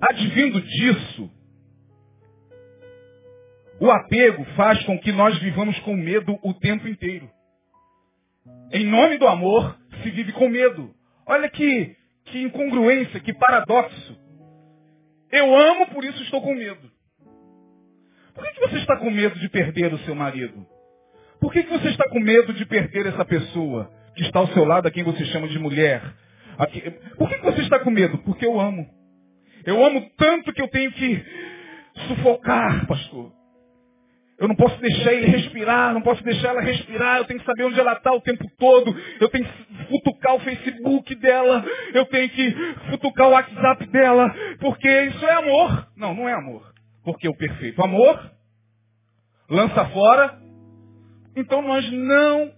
[0.00, 1.30] Advindo disso,
[3.80, 7.30] o apego faz com que nós vivamos com medo o tempo inteiro.
[8.72, 10.94] Em nome do amor, se vive com medo.
[11.26, 14.18] Olha que, que incongruência, que paradoxo.
[15.30, 16.90] Eu amo, por isso estou com medo.
[18.34, 20.66] Por que, que você está com medo de perder o seu marido?
[21.40, 24.64] Por que, que você está com medo de perder essa pessoa que está ao seu
[24.64, 26.02] lado, a quem você chama de mulher?
[27.16, 28.18] Por que, que você está com medo?
[28.18, 28.88] Porque eu amo.
[29.64, 31.24] Eu amo tanto que eu tenho que
[32.08, 33.35] sufocar, pastor.
[34.38, 37.64] Eu não posso deixar ele respirar, não posso deixar ela respirar, eu tenho que saber
[37.64, 42.28] onde ela está o tempo todo, eu tenho que futucar o Facebook dela, eu tenho
[42.28, 42.54] que
[42.90, 45.88] futucar o WhatsApp dela, porque isso é amor.
[45.96, 46.70] Não, não é amor.
[47.02, 48.30] Porque o perfeito amor
[49.48, 50.38] lança fora,
[51.34, 52.52] então nós não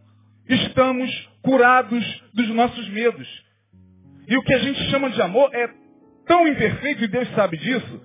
[0.48, 3.28] estamos curados dos nossos medos.
[4.26, 5.68] E o que a gente chama de amor é
[6.26, 8.02] tão imperfeito, e Deus sabe disso,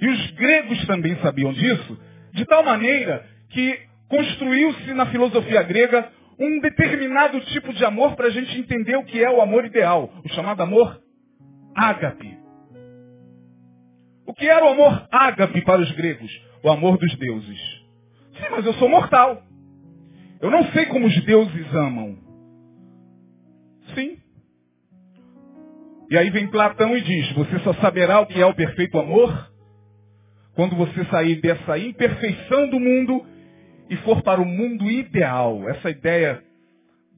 [0.00, 6.60] e os gregos também sabiam disso, de tal maneira que construiu-se na filosofia grega um
[6.60, 10.28] determinado tipo de amor para a gente entender o que é o amor ideal, o
[10.30, 11.00] chamado amor
[11.74, 12.38] ágape.
[14.26, 16.30] O que era o amor ágape para os gregos?
[16.62, 17.58] O amor dos deuses.
[18.36, 19.42] Sim, mas eu sou mortal.
[20.40, 22.16] Eu não sei como os deuses amam.
[23.94, 24.18] Sim.
[26.10, 29.50] E aí vem Platão e diz, você só saberá o que é o perfeito amor
[30.58, 33.24] quando você sair dessa imperfeição do mundo
[33.88, 36.42] e for para o mundo ideal, essa ideia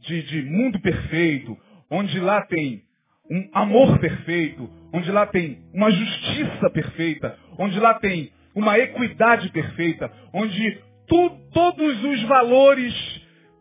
[0.03, 1.57] de, de mundo perfeito,
[1.91, 2.83] onde lá tem
[3.31, 10.13] um amor perfeito, onde lá tem uma justiça perfeita, onde lá tem uma equidade perfeita,
[10.35, 12.95] onde tu, todos os valores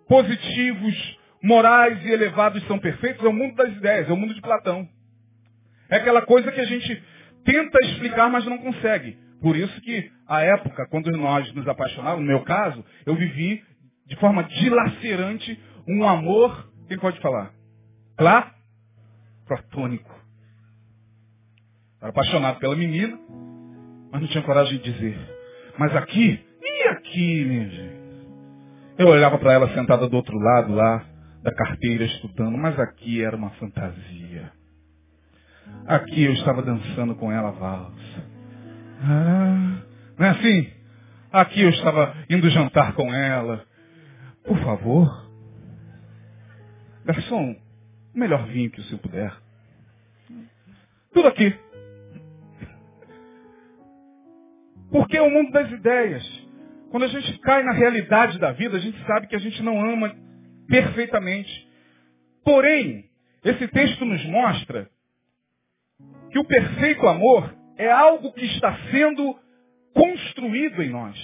[0.09, 4.41] positivos, morais e elevados são perfeitos, é o mundo das ideias, é o mundo de
[4.41, 4.85] Platão.
[5.89, 7.01] É aquela coisa que a gente
[7.45, 9.28] tenta explicar, mas não consegue.
[9.41, 13.63] Por isso que a época, quando nós nos apaixonávamos, no meu caso, eu vivi
[14.05, 17.53] de forma dilacerante um amor, quem pode falar?
[18.19, 18.53] Lá?
[19.47, 20.13] Platônico.
[22.01, 23.17] Era apaixonado pela menina,
[24.11, 25.17] mas não tinha coragem de dizer.
[25.77, 27.99] Mas aqui, e aqui, minha gente?
[28.97, 31.05] Eu olhava para ela sentada do outro lado lá,
[31.41, 34.51] da carteira, estudando, mas aqui era uma fantasia.
[35.87, 38.28] Aqui eu estava dançando com ela a valsa.
[39.01, 39.81] Ah,
[40.17, 40.73] não é assim?
[41.31, 43.65] Aqui eu estava indo jantar com ela.
[44.43, 45.29] Por favor.
[47.05, 47.55] Garçom,
[48.13, 49.33] o melhor vinho que o senhor puder.
[51.13, 51.55] Tudo aqui.
[54.91, 56.47] Porque é o mundo das ideias.
[56.91, 59.79] Quando a gente cai na realidade da vida, a gente sabe que a gente não
[59.79, 60.15] ama
[60.67, 61.67] perfeitamente.
[62.43, 63.09] Porém,
[63.43, 64.89] esse texto nos mostra
[66.31, 69.39] que o perfeito amor é algo que está sendo
[69.93, 71.17] construído em nós.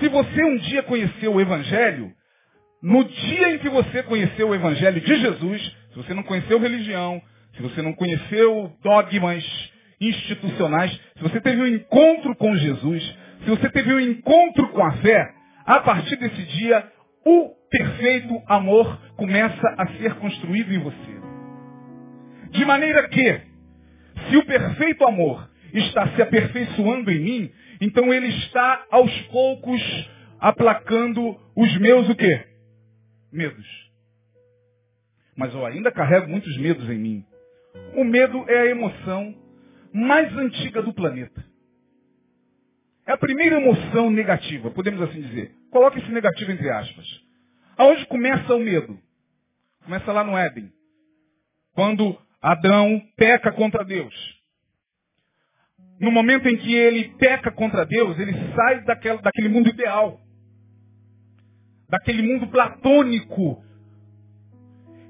[0.00, 2.12] Se você um dia conheceu o Evangelho,
[2.82, 7.22] no dia em que você conheceu o Evangelho de Jesus, se você não conheceu religião,
[7.54, 9.44] se você não conheceu dogmas
[10.00, 14.92] institucionais, se você teve um encontro com Jesus, se você teve um encontro com a
[14.96, 16.84] fé, a partir desse dia,
[17.24, 21.20] o perfeito amor começa a ser construído em você.
[22.50, 23.49] De maneira que,
[24.28, 29.80] se o perfeito amor está se aperfeiçoando em mim, então ele está aos poucos
[30.38, 32.46] aplacando os meus o quê?
[33.32, 33.66] Medos.
[35.36, 37.24] Mas eu ainda carrego muitos medos em mim.
[37.94, 39.34] O medo é a emoção
[39.92, 41.44] mais antiga do planeta.
[43.06, 45.54] É a primeira emoção negativa, podemos assim dizer.
[45.70, 47.06] Coloque esse negativo entre aspas.
[47.76, 48.98] Aonde começa o medo?
[49.84, 50.72] Começa lá no Éden.
[51.72, 54.14] Quando Adão peca contra Deus.
[56.00, 60.18] No momento em que ele peca contra Deus, ele sai daquele, daquele mundo ideal.
[61.90, 63.62] Daquele mundo platônico.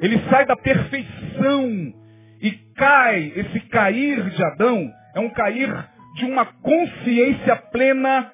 [0.01, 1.95] Ele sai da perfeição
[2.41, 5.69] e cai, esse cair de Adão é um cair
[6.17, 8.33] de uma consciência plena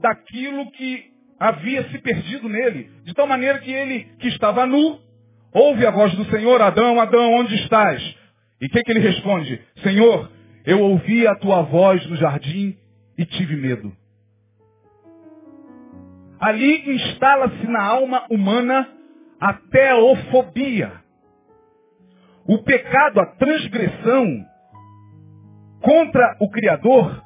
[0.00, 2.90] daquilo que havia se perdido nele.
[3.04, 4.98] De tal maneira que ele, que estava nu,
[5.52, 8.23] ouve a voz do Senhor, Adão, Adão, onde estás?
[8.60, 9.60] E o que, que ele responde?
[9.82, 10.30] Senhor,
[10.64, 12.76] eu ouvi a tua voz no jardim
[13.18, 13.92] e tive medo.
[16.44, 18.86] ali instala-se na alma humana
[19.40, 20.92] a teofobia.
[22.46, 24.44] O pecado, a transgressão
[25.80, 27.22] contra o Criador,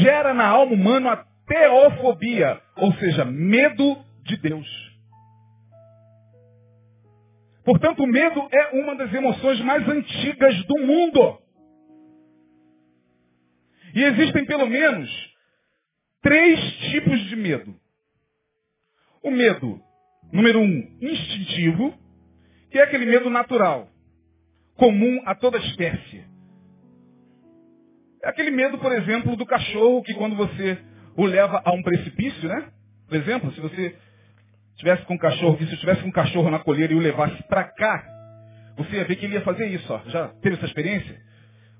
[0.00, 4.91] gera na alma humana a teofobia, ou seja, medo de Deus.
[7.64, 11.38] Portanto, o medo é uma das emoções mais antigas do mundo.
[13.94, 15.10] E existem pelo menos
[16.22, 17.74] três tipos de medo.
[19.22, 19.80] O medo,
[20.32, 21.94] número um, instintivo,
[22.70, 23.88] que é aquele medo natural,
[24.76, 26.24] comum a toda espécie.
[28.24, 30.78] É aquele medo, por exemplo, do cachorro que quando você
[31.16, 32.72] o leva a um precipício, né?
[33.06, 33.96] Por exemplo, se você
[34.82, 37.62] tivesse com um cachorro, se tivesse com um cachorro na colheira e o levasse para
[37.62, 38.04] cá,
[38.76, 40.00] você ia ver que ele ia fazer isso, ó.
[40.08, 41.16] Já teve essa experiência?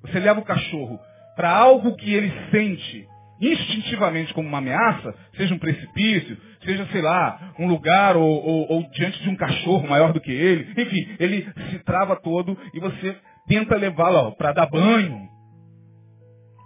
[0.02, 1.00] Você leva o cachorro
[1.34, 3.08] para algo que ele sente
[3.40, 8.90] instintivamente como uma ameaça, seja um precipício, seja, sei lá, um lugar ou, ou, ou,
[8.90, 10.70] diante de um cachorro maior do que ele.
[10.80, 13.16] Enfim, ele se trava todo e você
[13.48, 15.28] tenta levá-lo para dar banho,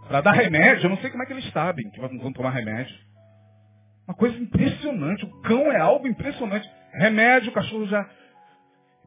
[0.07, 0.85] para dar remédio.
[0.85, 2.95] Eu não sei como é que eles sabem que vão tomar remédio.
[4.07, 5.25] Uma coisa impressionante.
[5.25, 6.69] O cão é algo impressionante.
[6.93, 8.09] Remédio, o cachorro já.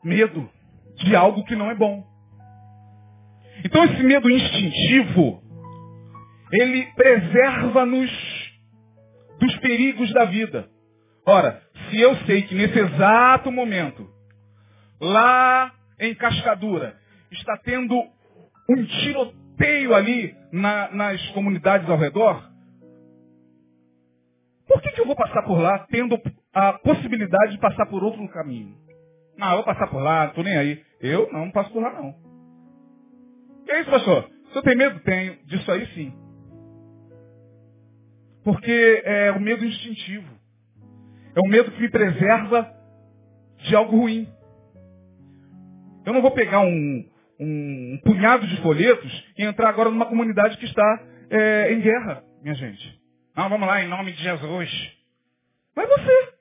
[0.04, 0.50] Medo
[0.98, 2.06] de algo que não é bom.
[3.64, 5.42] Então esse medo instintivo,
[6.52, 8.12] ele preserva-nos
[9.40, 10.70] dos perigos da vida.
[11.26, 14.10] Ora, se eu sei que nesse exato momento,
[15.00, 16.98] lá em Cascadura,
[17.32, 17.96] está tendo
[18.70, 22.49] um tiroteio ali na, nas comunidades ao redor,
[24.70, 26.16] por que, que eu vou passar por lá tendo
[26.54, 28.78] a possibilidade de passar por outro caminho?
[29.36, 30.84] Eu vou passar por lá, não estou nem aí.
[31.02, 32.14] Eu não, não passo por lá não.
[33.66, 34.30] Que é isso, pastor?
[34.52, 35.00] Se eu tenho medo?
[35.00, 35.38] Tenho.
[35.46, 36.14] Disso aí sim.
[38.44, 40.28] Porque é o medo instintivo.
[41.36, 42.72] É o medo que me preserva
[43.58, 44.28] de algo ruim.
[46.06, 47.06] Eu não vou pegar um,
[47.40, 52.24] um, um punhado de folhetos e entrar agora numa comunidade que está é, em guerra,
[52.44, 52.99] minha gente.
[53.40, 54.98] Não, vamos lá, em nome de Jesus.
[55.74, 56.34] Mas você.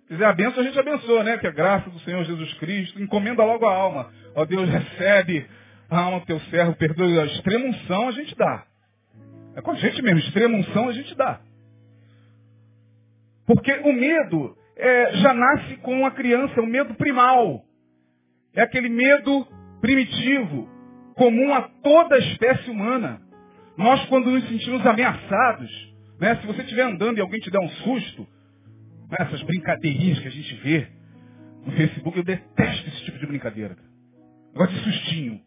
[0.00, 1.38] Se quiser a benção, a gente abençoa, né?
[1.38, 4.12] Que a graça do Senhor Jesus Cristo encomenda logo a alma.
[4.34, 5.48] Ó Deus, recebe
[5.88, 8.66] a alma do teu servo, perdoe a extrema unção, a gente dá.
[9.54, 11.40] É com a gente mesmo, extrema unção a gente dá.
[13.46, 17.64] Porque o medo é, já nasce com a criança, é o medo primal.
[18.52, 19.46] É aquele medo
[19.80, 20.68] primitivo,
[21.14, 23.22] comum a toda a espécie humana.
[23.76, 27.68] Nós, quando nos sentimos ameaçados, né, se você estiver andando e alguém te der um
[27.68, 28.26] susto,
[29.10, 30.88] né, essas brincadeirinhas que a gente vê
[31.66, 33.76] no Facebook, eu detesto esse tipo de brincadeira.
[34.52, 35.40] Negócio de sustinho.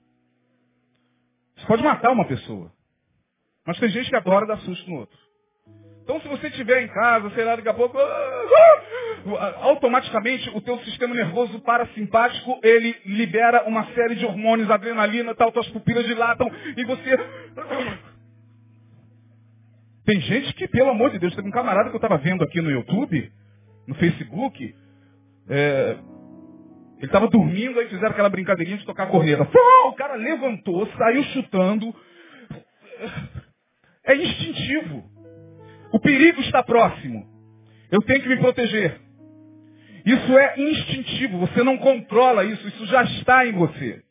[1.56, 2.72] Isso pode matar uma pessoa.
[3.66, 5.18] Mas tem gente que adora dar susto no outro.
[6.04, 7.98] Então se você estiver em casa, sei lá, daqui a pouco,
[9.62, 15.68] automaticamente o teu sistema nervoso parasimpático, ele libera uma série de hormônios, adrenalina, tal, tuas
[15.70, 17.18] pupilas dilatam e você
[20.08, 22.62] tem gente que, pelo amor de Deus, teve um camarada que eu estava vendo aqui
[22.62, 23.30] no YouTube,
[23.86, 24.74] no Facebook,
[25.50, 25.98] é,
[26.96, 29.44] ele estava dormindo, aí fizeram aquela brincadeirinha de tocar a corneta.
[29.44, 31.94] Pô, o cara levantou, saiu chutando.
[34.06, 35.04] É instintivo.
[35.92, 37.28] O perigo está próximo.
[37.92, 39.02] Eu tenho que me proteger.
[40.06, 44.02] Isso é instintivo, você não controla isso, isso já está em você.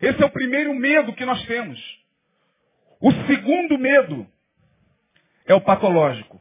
[0.00, 1.80] Esse é o primeiro medo que nós temos.
[3.02, 4.28] O segundo medo
[5.50, 6.40] é o patológico.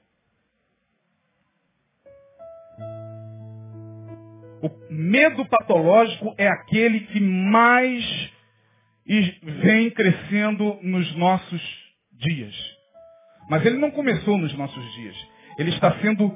[4.61, 8.31] O medo patológico é aquele que mais
[9.63, 11.61] vem crescendo nos nossos
[12.13, 12.53] dias.
[13.49, 15.15] Mas ele não começou nos nossos dias.
[15.57, 16.31] Ele está sendo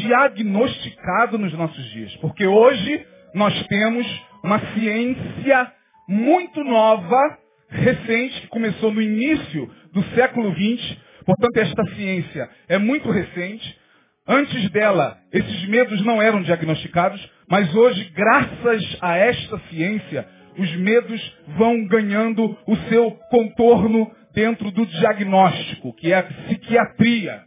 [0.00, 2.16] diagnosticado nos nossos dias.
[2.16, 4.06] Porque hoje nós temos
[4.42, 5.72] uma ciência
[6.08, 13.10] muito nova, recente, que começou no início do século XX, Portanto, esta ciência é muito
[13.10, 13.78] recente.
[14.26, 21.38] Antes dela, esses medos não eram diagnosticados, mas hoje, graças a esta ciência, os medos
[21.58, 27.42] vão ganhando o seu contorno dentro do diagnóstico, que é a psiquiatria.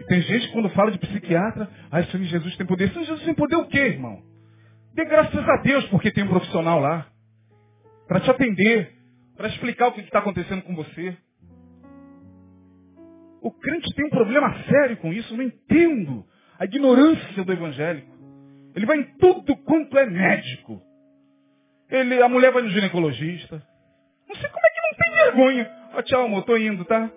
[0.00, 2.90] E tem gente que quando fala de psiquiatra, ah, Senhor Jesus tem poder.
[2.90, 4.22] Senhor Jesus tem poder o quê, irmão?
[4.94, 7.06] Dê graças a Deus porque tem um profissional lá.
[8.06, 8.92] Para te atender
[9.36, 11.16] para explicar o que está acontecendo com você.
[13.40, 16.24] O crente tem um problema sério com isso, eu não entendo
[16.58, 18.14] a ignorância do evangélico.
[18.74, 20.80] Ele vai em tudo quanto é médico.
[21.90, 23.62] Ele, a mulher vai no ginecologista.
[24.28, 25.70] Não sei como é que não tem vergonha.
[25.92, 27.10] Ó, oh, tchau, amor, tô indo, tá?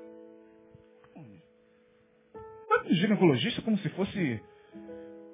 [2.88, 4.42] no ginecologista como se fosse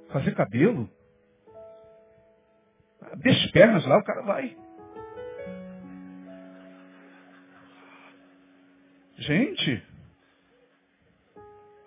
[0.10, 0.90] fazer cabelo.
[3.18, 4.58] Deixa as pernas lá, o cara vai.
[9.18, 9.84] Gente,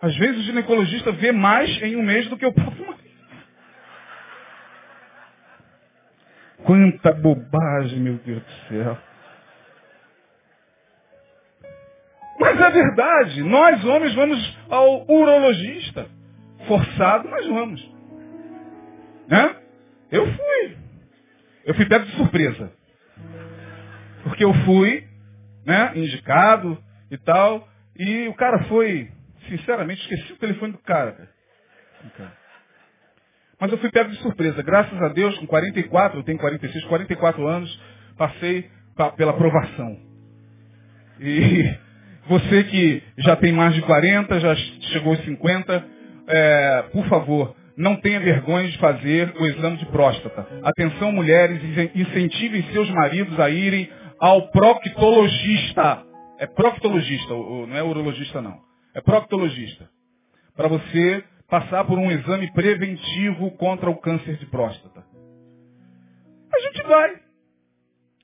[0.00, 3.06] às vezes o ginecologista vê mais em um mês do que o próprio marido.
[6.64, 8.98] Quanta bobagem, meu Deus do céu.
[12.38, 16.06] Mas é verdade, nós homens vamos ao urologista.
[16.66, 17.90] Forçado, mas vamos.
[19.28, 19.56] Né?
[20.10, 20.76] Eu fui.
[21.64, 22.72] Eu fui pego de surpresa.
[24.22, 25.06] Porque eu fui,
[25.64, 26.76] né, indicado
[27.10, 27.66] e tal,
[27.98, 29.10] e o cara foi,
[29.48, 31.28] sinceramente, esqueci o telefone do cara.
[33.60, 34.62] Mas eu fui pego de surpresa.
[34.62, 37.80] Graças a Deus, com 44, eu tenho 46, 44 anos,
[38.18, 38.70] passei
[39.16, 39.98] pela aprovação.
[41.20, 41.74] E
[42.28, 44.54] você que já tem mais de 40, já
[44.92, 45.84] chegou aos 50,
[46.28, 50.46] é, por favor, não tenha vergonha de fazer o exame de próstata.
[50.62, 51.60] Atenção, mulheres,
[51.94, 53.88] incentivem seus maridos a irem
[54.18, 56.02] ao proctologista.
[56.38, 58.60] É proctologista, não é urologista não.
[58.94, 59.88] É proctologista.
[60.54, 65.04] Para você passar por um exame preventivo contra o câncer de próstata.
[66.54, 67.20] A gente vai.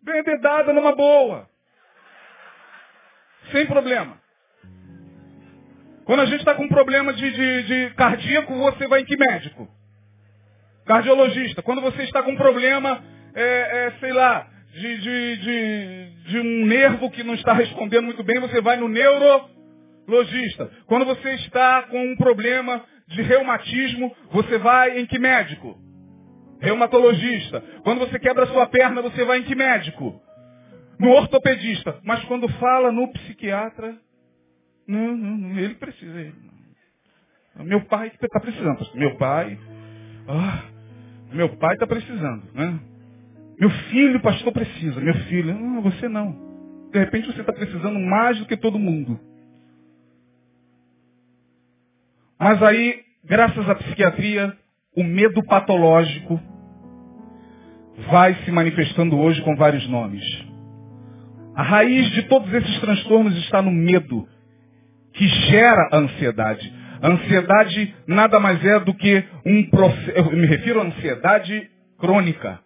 [0.03, 1.49] Ganha dedada numa boa.
[3.51, 4.21] Sem problema.
[6.05, 9.69] Quando a gente está com problema de, de, de, cardíaco, você vai em que médico?
[10.85, 11.63] Cardiologista.
[11.63, 13.05] Quando você está com problema,
[13.35, 18.23] é, é, sei lá, de, de, de, de um nervo que não está respondendo muito
[18.23, 20.71] bem, você vai no neurologista.
[20.87, 25.79] Quando você está com um problema de reumatismo, você vai em que médico?
[26.61, 27.61] Reumatologista.
[27.83, 30.23] Quando você quebra sua perna, você vai em que médico?
[31.03, 31.99] no ortopedista.
[32.05, 33.99] Mas quando fala no psiquiatra,
[34.87, 36.33] não, não, não ele precisa.
[37.57, 38.89] Meu pai está precisando.
[38.95, 39.59] Meu pai,
[40.29, 40.65] ah,
[41.33, 42.45] meu pai está precisando.
[42.55, 42.81] Né?
[43.63, 45.01] Meu filho, pastor, precisa.
[45.01, 46.35] Meu filho, não, você não.
[46.91, 49.21] De repente você está precisando mais do que todo mundo.
[52.41, 54.53] Mas aí, graças à psiquiatria,
[54.97, 56.41] o medo patológico
[58.11, 60.25] vai se manifestando hoje com vários nomes.
[61.55, 64.27] A raiz de todos esses transtornos está no medo,
[65.13, 66.75] que gera a ansiedade.
[67.01, 72.59] A ansiedade nada mais é do que um processo, eu me refiro à ansiedade crônica.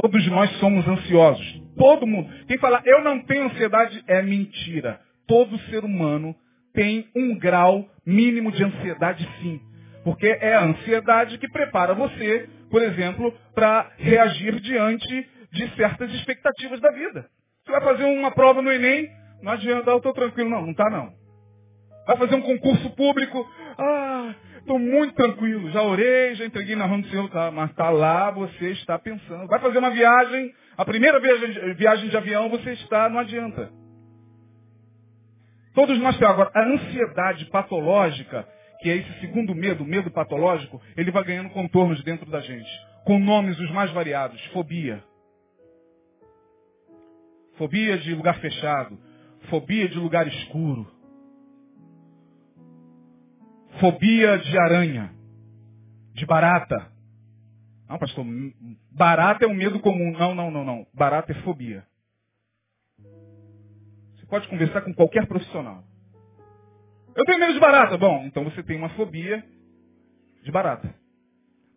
[0.00, 1.62] Todos nós somos ansiosos.
[1.76, 2.30] Todo mundo.
[2.46, 5.00] Quem fala, eu não tenho ansiedade, é mentira.
[5.26, 6.34] Todo ser humano
[6.72, 9.60] tem um grau mínimo de ansiedade, sim.
[10.04, 16.80] Porque é a ansiedade que prepara você, por exemplo, para reagir diante de certas expectativas
[16.80, 17.26] da vida.
[17.64, 19.08] Você vai fazer uma prova no Enem,
[19.42, 20.48] não adianta, eu estou tranquilo.
[20.48, 21.12] Não, não está não.
[22.06, 23.46] Vai fazer um concurso público,
[23.76, 24.34] ah,
[24.68, 28.30] estou muito tranquilo, já orei, já entreguei na mão do Senhor, tá, mas está lá,
[28.30, 29.48] você está pensando.
[29.48, 33.72] Vai fazer uma viagem, a primeira viagem, viagem de avião, você está, não adianta.
[35.74, 36.34] Todos nós temos.
[36.34, 38.46] Agora, a ansiedade patológica,
[38.80, 42.70] que é esse segundo medo, medo patológico, ele vai ganhando contornos dentro da gente.
[43.04, 44.44] Com nomes os mais variados.
[44.46, 45.02] Fobia.
[47.56, 48.98] Fobia de lugar fechado.
[49.48, 50.97] Fobia de lugar escuro.
[53.80, 55.14] Fobia de aranha.
[56.14, 56.90] De barata.
[57.88, 58.24] Não, pastor,
[58.90, 60.12] barata é um medo comum.
[60.12, 60.86] Não, não, não, não.
[60.92, 61.86] Barata é fobia.
[64.16, 65.84] Você pode conversar com qualquer profissional.
[67.14, 67.96] Eu tenho medo de barata.
[67.96, 69.44] Bom, então você tem uma fobia
[70.42, 70.94] de barata.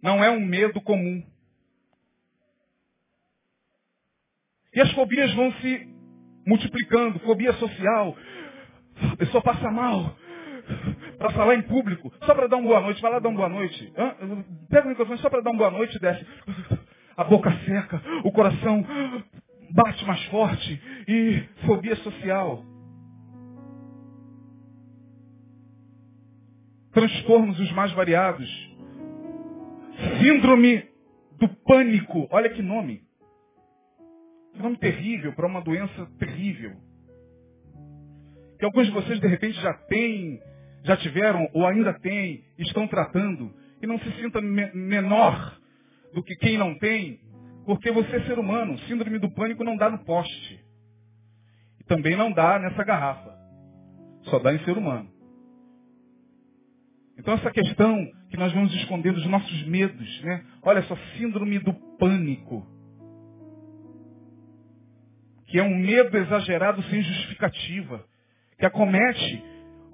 [0.01, 1.23] Não é um medo comum.
[4.73, 5.87] E as fobias vão se
[6.45, 7.19] multiplicando.
[7.19, 8.17] Fobia social.
[9.13, 10.15] A pessoa passa mal
[11.22, 13.49] para falar em público, só para dar uma boa noite, vai lá dar uma boa
[13.49, 13.93] noite.
[14.69, 16.26] Pega o microfone só para dar uma boa noite, desce.
[17.15, 18.84] A boca seca, o coração
[19.69, 22.65] bate mais forte e fobia social.
[26.91, 28.49] Transtornos os mais variados.
[30.19, 30.89] Síndrome
[31.39, 32.28] do pânico.
[32.32, 33.03] Olha que nome.
[34.55, 36.76] Um nome terrível para uma doença terrível.
[38.57, 40.41] Que alguns de vocês de repente já têm,
[40.84, 43.53] já tiveram ou ainda têm, estão tratando.
[43.82, 45.57] E não se sinta me menor
[46.13, 47.19] do que quem não tem,
[47.65, 48.77] porque você é ser humano.
[48.88, 50.63] Síndrome do pânico não dá no poste.
[51.79, 53.32] E também não dá nessa garrafa.
[54.23, 55.09] Só dá em ser humano.
[57.17, 60.45] Então essa questão que nós vamos escondendo os nossos medos, né?
[60.63, 62.65] Olha só, síndrome do pânico
[65.51, 68.05] que é um medo exagerado sem justificativa,
[68.57, 69.43] que acomete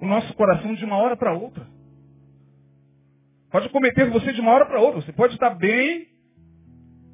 [0.00, 1.66] o nosso coração de uma hora para outra.
[3.50, 5.00] Pode cometer você de uma hora para outra.
[5.00, 6.06] Você pode estar bem,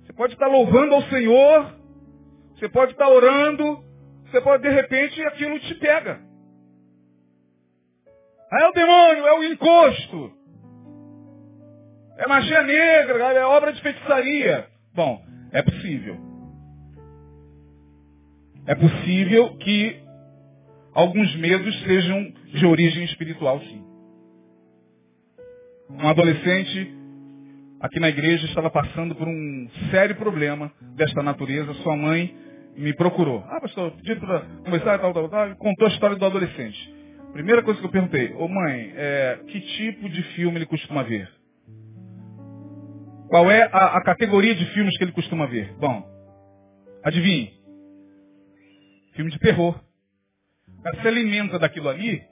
[0.02, 1.74] você pode estar louvando ao Senhor,
[2.54, 3.84] você pode estar orando,
[4.26, 6.20] você pode, de repente, aquilo te pega.
[8.52, 10.32] Aí é o demônio, é o encosto.
[12.18, 14.68] É magia negra, é obra de feitiçaria.
[14.94, 16.16] Bom, é possível.
[18.66, 20.03] É possível que
[20.94, 23.84] alguns medos sejam de origem espiritual, sim.
[25.90, 26.94] Um adolescente
[27.80, 31.74] aqui na igreja estava passando por um sério problema desta natureza.
[31.74, 32.34] Sua mãe
[32.76, 33.44] me procurou.
[33.48, 36.94] Ah, pastor, pedi para conversar, tal, tal, tal, contou a história do adolescente.
[37.32, 41.28] Primeira coisa que eu perguntei, ô mãe, é, que tipo de filme ele costuma ver?
[43.28, 45.74] Qual é a, a categoria de filmes que ele costuma ver?
[45.78, 46.04] Bom,
[47.02, 47.52] adivinhe.
[49.14, 49.80] Filme de terror.
[50.84, 52.22] Ela se alimenta daquilo ali,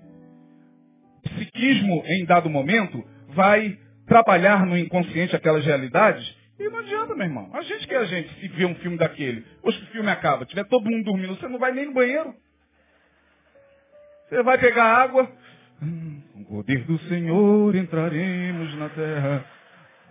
[1.23, 7.51] psiquismo em dado momento vai trabalhar no inconsciente aquelas realidades e não adianta, meu irmão.
[7.55, 10.11] A gente que é a gente, se vê um filme daquele, depois que o filme
[10.11, 12.35] acaba, tiver todo mundo dormindo, você não vai nem no banheiro.
[14.29, 15.31] Você vai pegar água.
[15.83, 19.45] Hum, com o poder do Senhor entraremos na terra.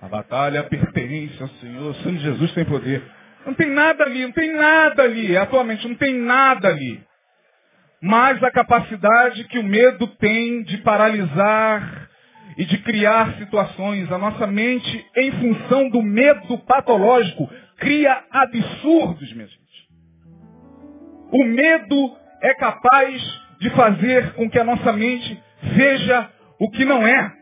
[0.02, 1.92] A batalha pertence ao Senhor.
[1.92, 3.02] O Santo Jesus tem poder.
[3.46, 5.38] Não tem nada ali, não tem nada ali.
[5.38, 7.02] Atualmente não tem nada ali.
[8.02, 12.10] Mas a capacidade que o medo tem de paralisar
[12.58, 14.12] e de criar situações.
[14.12, 19.62] A nossa mente, em função do medo patológico, cria absurdos, minha gente.
[21.32, 23.22] O medo é capaz
[23.60, 26.30] de fazer com que a nossa mente veja
[26.60, 27.34] o que não é.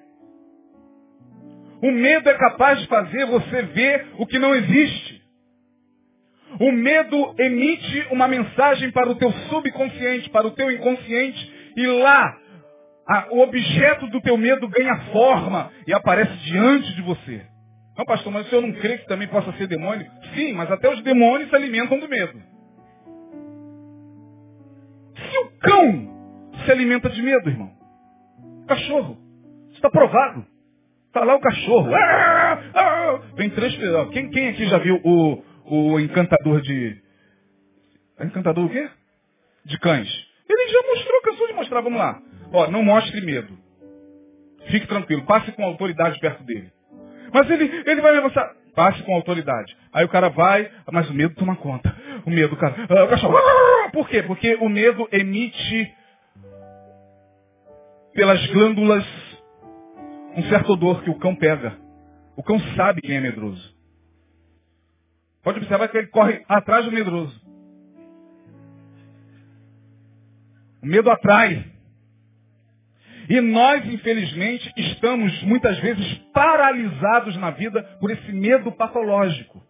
[1.81, 5.08] O medo é capaz de fazer você ver o que não existe.
[6.59, 12.37] O medo emite uma mensagem para o teu subconsciente, para o teu inconsciente, e lá
[13.07, 17.45] a, o objeto do teu medo ganha forma e aparece diante de você.
[17.97, 20.09] Não, pastor, mas o senhor não crê que também possa ser demônio?
[20.33, 22.39] Sim, mas até os demônios se alimentam do medo.
[25.15, 27.71] Se o cão se alimenta de medo, irmão,
[28.67, 29.17] cachorro,
[29.73, 30.45] está provado.
[31.07, 31.93] Está lá o cachorro.
[31.93, 33.19] Ah, ah.
[33.35, 34.09] Vem três pessoas.
[34.09, 37.01] Quem, quem aqui já viu o, o encantador de.
[38.19, 38.89] Encantador o quê?
[39.65, 40.09] De cães.
[40.49, 42.21] Ele já mostrou, cansou de mostrar, vamos lá.
[42.51, 43.57] Ó, não mostre medo.
[44.67, 46.71] Fique tranquilo, passe com autoridade perto dele.
[47.31, 48.55] Mas ele, ele vai me avançar.
[48.75, 49.75] Passe com autoridade.
[49.93, 51.95] Aí o cara vai, mas o medo toma conta.
[52.25, 52.75] O medo, cara.
[52.89, 53.37] Ah, o cachorro.
[53.37, 54.23] Ah, por quê?
[54.23, 55.93] Porque o medo emite
[58.13, 59.05] pelas glândulas
[60.35, 61.77] um certo odor que o cão pega.
[62.35, 63.78] O cão sabe quem é medroso.
[65.43, 67.39] Pode observar que ele corre atrás do medroso.
[70.81, 71.65] O medo atrai.
[73.29, 79.63] E nós, infelizmente, estamos muitas vezes paralisados na vida por esse medo patológico.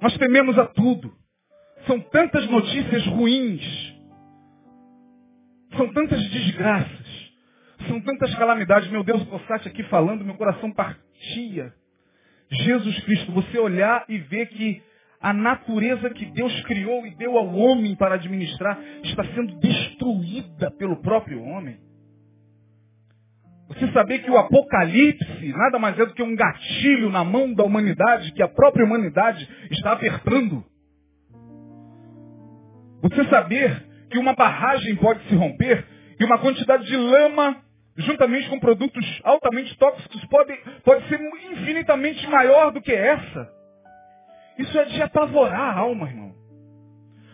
[0.00, 1.12] Nós tememos a tudo.
[1.86, 3.94] São tantas notícias ruins.
[5.76, 7.32] São tantas desgraças.
[7.88, 8.88] São tantas calamidades.
[8.90, 11.74] Meu Deus, o Cossate aqui falando, meu coração partia.
[12.50, 14.82] Jesus Cristo, você olhar e ver que
[15.20, 21.00] a natureza que Deus criou e deu ao homem para administrar está sendo destruída pelo
[21.00, 21.78] próprio homem.
[23.68, 27.64] Você saber que o apocalipse nada mais é do que um gatilho na mão da
[27.64, 30.62] humanidade que a própria humanidade está apertando.
[33.02, 35.86] Você saber que uma barragem pode se romper
[36.20, 37.63] e uma quantidade de lama,
[37.96, 41.20] juntamente com produtos altamente tóxicos, pode, pode ser
[41.52, 43.52] infinitamente maior do que essa.
[44.58, 46.34] Isso é de apavorar a alma, irmão.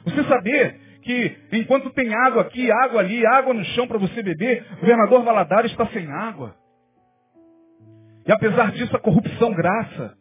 [0.05, 4.67] Você saber que enquanto tem água aqui, água ali, água no chão para você beber,
[4.73, 6.57] o governador Valadares está sem água.
[8.27, 10.17] E apesar disso, a corrupção graça.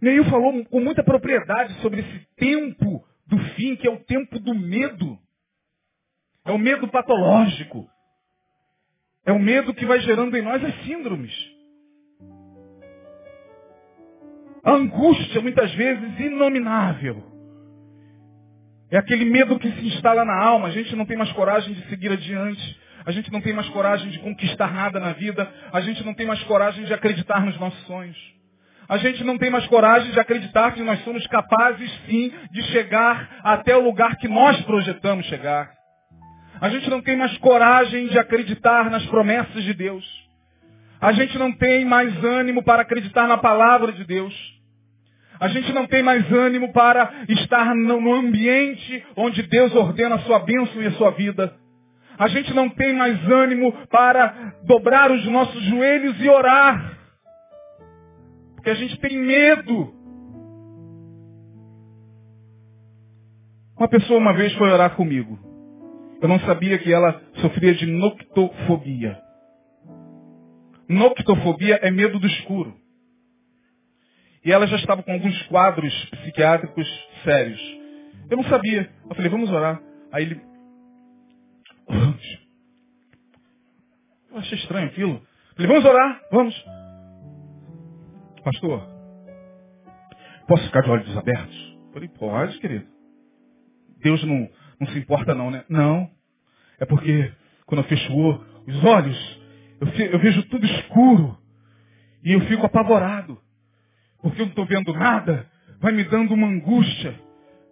[0.00, 4.54] Neil falou com muita propriedade sobre esse tempo do fim, que é o tempo do
[4.54, 5.18] medo.
[6.44, 7.88] É o medo patológico.
[9.24, 11.32] É o medo que vai gerando em nós as síndromes.
[14.64, 17.22] A angústia, muitas vezes, inominável.
[18.90, 20.68] É aquele medo que se instala na alma.
[20.68, 22.80] A gente não tem mais coragem de seguir adiante.
[23.04, 25.50] A gente não tem mais coragem de conquistar nada na vida.
[25.72, 28.16] A gente não tem mais coragem de acreditar nos nossos sonhos.
[28.88, 33.40] A gente não tem mais coragem de acreditar que nós somos capazes, sim, de chegar
[33.42, 35.81] até o lugar que nós projetamos chegar.
[36.62, 40.04] A gente não tem mais coragem de acreditar nas promessas de Deus.
[41.00, 44.32] A gente não tem mais ânimo para acreditar na palavra de Deus.
[45.40, 50.38] A gente não tem mais ânimo para estar no ambiente onde Deus ordena a sua
[50.38, 51.52] bênção e a sua vida.
[52.16, 56.96] A gente não tem mais ânimo para dobrar os nossos joelhos e orar.
[58.54, 59.92] Porque a gente tem medo.
[63.76, 65.51] Uma pessoa uma vez foi orar comigo.
[66.22, 69.20] Eu não sabia que ela sofria de noctofobia.
[70.88, 72.76] Noctofobia é medo do escuro.
[74.44, 76.86] E ela já estava com alguns quadros psiquiátricos
[77.24, 77.60] sérios.
[78.30, 78.88] Eu não sabia.
[79.10, 79.82] Eu falei, vamos orar.
[80.12, 80.40] Aí ele.
[81.88, 82.38] Vamos.
[84.30, 85.14] Eu achei estranho aquilo.
[85.14, 86.64] Eu falei, vamos orar, vamos.
[88.44, 88.88] Pastor,
[90.46, 91.76] posso ficar de olhos abertos?
[91.86, 92.86] Eu falei, pode, querido.
[93.98, 94.48] Deus não,
[94.82, 95.64] não se importa não, né?
[95.68, 96.10] Não.
[96.78, 97.32] É porque
[97.66, 98.12] quando eu fecho
[98.66, 99.40] os olhos,
[99.80, 101.38] eu, vejo tudo escuro.
[102.24, 103.40] E eu fico apavorado.
[104.20, 105.50] Porque eu não estou vendo nada.
[105.80, 107.18] Vai me dando uma angústia.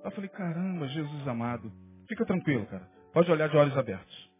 [0.04, 1.70] Eu falei, caramba, Jesus amado.
[2.08, 2.88] Fica tranquilo, cara.
[3.12, 4.30] Pode olhar de olhos abertos.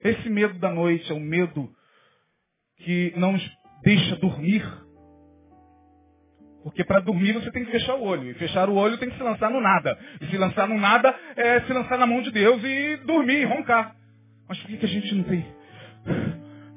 [0.00, 1.70] Esse medo da noite é um medo
[2.76, 4.62] que não nos deixa dormir.
[6.62, 8.30] Porque para dormir você tem que fechar o olho.
[8.30, 9.98] E fechar o olho tem que se lançar no nada.
[10.20, 13.96] E se lançar no nada é se lançar na mão de Deus e dormir, roncar.
[14.48, 15.46] Mas por que, que a gente não tem?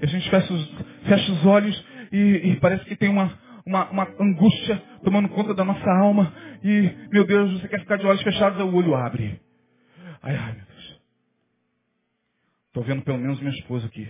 [0.02, 2.18] A gente fecha os, fecha os olhos e,
[2.52, 6.34] e parece que tem uma, uma, uma, angústia tomando conta da nossa alma.
[6.64, 9.40] E, meu Deus, você quer ficar de olhos fechados, o olho abre.
[10.22, 11.02] Ai, ai, meu Deus.
[12.68, 14.10] Estou vendo pelo menos minha esposa aqui.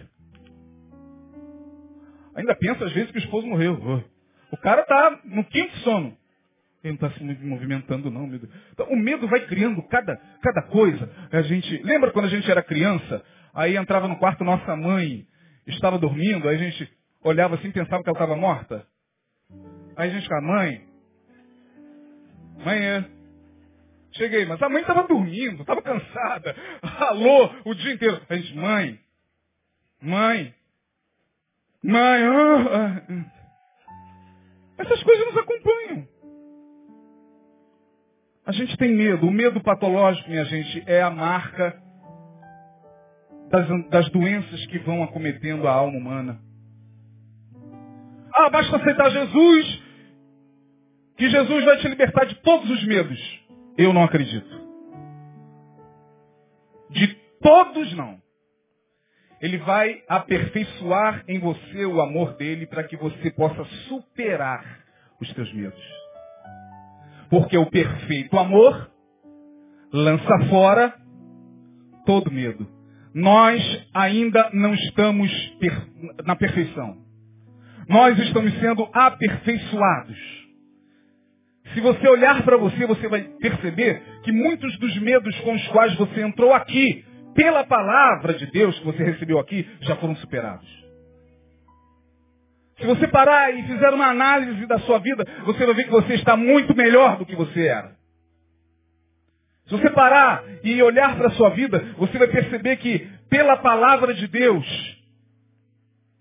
[2.35, 4.03] Ainda pensa às vezes que o esposo morreu.
[4.51, 6.17] O cara está no quinto sono.
[6.83, 8.53] Ele não está se movimentando, não, meu Deus.
[8.71, 11.09] Então, o medo vai criando cada, cada coisa.
[11.31, 13.23] A gente, lembra quando a gente era criança?
[13.55, 15.25] Aí entrava no quarto nossa mãe,
[15.65, 16.87] estava dormindo, aí a gente
[17.23, 18.85] olhava assim e pensava que ela estava morta.
[19.95, 20.81] Aí a gente ficava, mãe,
[22.63, 23.05] mãe é.
[24.11, 26.55] Cheguei, mas a mãe estava dormindo, estava cansada.
[27.09, 28.21] Alô, o dia inteiro.
[28.29, 28.99] A gente, mãe,
[30.01, 30.53] mãe,
[31.83, 33.34] mãe, ah, ah.
[34.77, 36.07] Essas coisas nos acompanham.
[38.45, 39.27] A gente tem medo.
[39.27, 41.81] O medo patológico, minha gente, é a marca
[43.49, 46.39] das, das doenças que vão acometendo a alma humana.
[48.37, 49.83] Ah, basta aceitar Jesus,
[51.17, 53.45] que Jesus vai te libertar de todos os medos.
[53.77, 54.65] Eu não acredito.
[56.89, 57.07] De
[57.41, 58.24] todos não.
[59.45, 64.79] Ele vai aperfeiçoar em você o amor dele para que você possa superar
[65.21, 65.83] os teus medos.
[67.29, 68.89] Porque o perfeito amor
[69.93, 70.95] lança fora
[72.07, 72.67] todo medo.
[73.13, 73.61] Nós
[73.93, 75.31] ainda não estamos
[76.25, 76.97] na perfeição.
[77.87, 80.17] Nós estamos sendo aperfeiçoados.
[81.75, 85.95] Se você olhar para você, você vai perceber que muitos dos medos com os quais
[85.97, 87.05] você entrou aqui
[87.35, 90.65] pela palavra de Deus que você recebeu aqui, já foram superados.
[92.79, 96.13] Se você parar e fizer uma análise da sua vida, você vai ver que você
[96.15, 97.95] está muito melhor do que você era.
[99.67, 104.13] Se você parar e olhar para a sua vida, você vai perceber que pela palavra
[104.13, 104.65] de Deus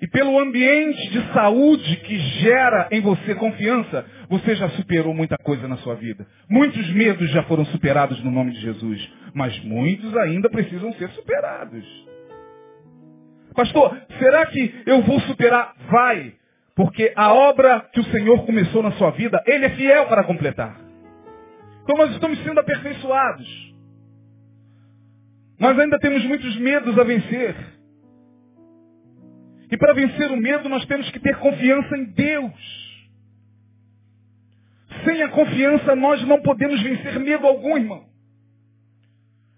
[0.00, 4.04] e pelo ambiente de saúde que gera em você confiança,
[4.38, 6.26] você já superou muita coisa na sua vida.
[6.48, 11.84] Muitos medos já foram superados no nome de Jesus mas muitos ainda precisam ser superados.
[13.54, 15.74] Pastor, será que eu vou superar?
[15.90, 16.34] Vai,
[16.74, 20.80] porque a obra que o Senhor começou na sua vida, Ele é fiel para completar.
[21.82, 23.74] Então nós estamos sendo aperfeiçoados.
[25.58, 27.54] Nós ainda temos muitos medos a vencer.
[29.70, 32.83] E para vencer o medo, nós temos que ter confiança em Deus.
[35.04, 38.04] Sem a confiança, nós não podemos vencer medo algum, irmão.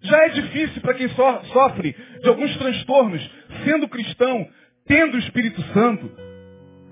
[0.03, 3.31] Já é difícil para quem so, sofre de alguns transtornos,
[3.65, 4.49] sendo cristão,
[4.87, 6.11] tendo o Espírito Santo.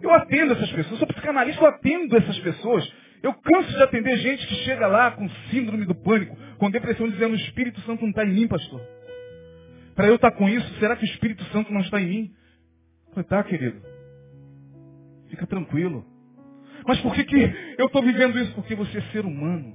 [0.03, 2.93] Eu atendo essas pessoas, sou psicanalista, eu atendo essas pessoas.
[3.23, 7.33] Eu canso de atender gente que chega lá com síndrome do pânico, com depressão, dizendo
[7.33, 8.81] o Espírito Santo não está em mim, pastor.
[9.95, 12.35] Para eu estar tá com isso, será que o Espírito Santo não está em mim?
[13.07, 13.81] Eu falei, tá, querido.
[15.31, 16.05] Fica tranquilo.
[16.87, 18.55] Mas por que, que eu estou vivendo isso?
[18.55, 19.74] Porque você é ser humano.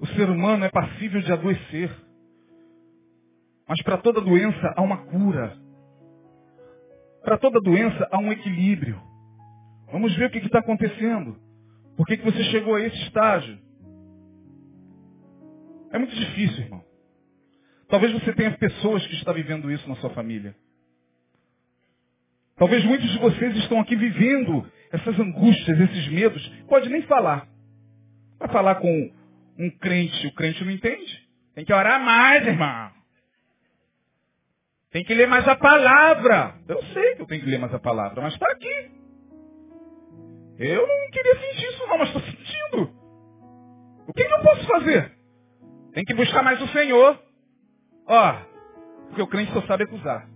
[0.00, 1.90] O ser humano é passível de adoecer.
[3.68, 5.56] Mas para toda doença há uma cura.
[7.22, 9.00] Para toda doença há um equilíbrio.
[9.92, 11.36] Vamos ver o que está acontecendo.
[11.96, 13.58] Por que, que você chegou a esse estágio?
[15.92, 16.82] É muito difícil, irmão.
[17.88, 20.54] Talvez você tenha pessoas que estão vivendo isso na sua família.
[22.60, 26.46] Talvez muitos de vocês estão aqui vivendo essas angústias, esses medos.
[26.68, 27.48] Pode nem falar.
[28.38, 29.10] Vai falar com
[29.58, 31.26] um crente, o crente não entende.
[31.54, 32.90] Tem que orar mais, irmão.
[34.90, 36.54] Tem que ler mais a palavra.
[36.68, 38.90] Eu sei que eu tenho que ler mais a palavra, mas está aqui.
[40.58, 42.92] Eu não queria sentir isso não, mas estou sentindo.
[44.06, 45.12] O que, que, eu posso fazer?
[45.94, 47.18] Tem que buscar mais o Senhor.
[48.06, 48.32] Ó,
[49.06, 50.29] porque o crente só sabe acusar.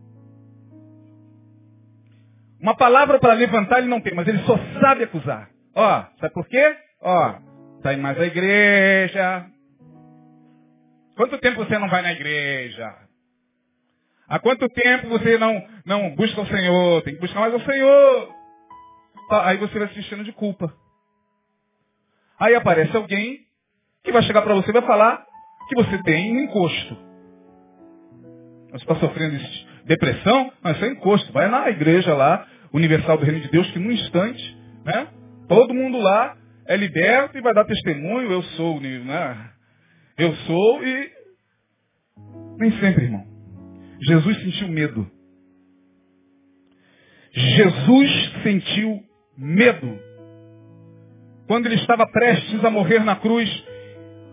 [2.65, 5.51] Uma palavra para levantar ele não tem, mas ele só sabe acusar.
[5.75, 6.77] Ó, sabe por quê?
[7.03, 7.35] Ó,
[7.83, 9.45] tá em mais a igreja.
[11.15, 12.91] Quanto tempo você não vai na igreja?
[14.27, 17.03] Há quanto tempo você não, não busca o Senhor?
[17.03, 18.35] Tem que buscar mais o Senhor.
[19.29, 20.73] Tá, aí você vai se enchendo de culpa.
[22.41, 23.41] Aí aparece alguém
[24.03, 25.23] que vai chegar para você e vai falar
[25.69, 26.97] que você tem um encosto.
[28.71, 29.39] Você está sofrendo
[29.85, 30.51] depressão?
[30.63, 31.31] Mas isso é encosto.
[31.31, 35.09] Vai na igreja lá, Universal do Reino de Deus, que num instante, né?
[35.49, 39.51] Todo mundo lá é liberto e vai dar testemunho, eu sou, né?
[40.19, 41.11] Eu sou e
[42.59, 43.25] nem sempre, irmão.
[44.01, 45.11] Jesus sentiu medo.
[47.33, 49.03] Jesus sentiu
[49.37, 49.99] medo.
[51.47, 53.49] Quando ele estava prestes a morrer na cruz,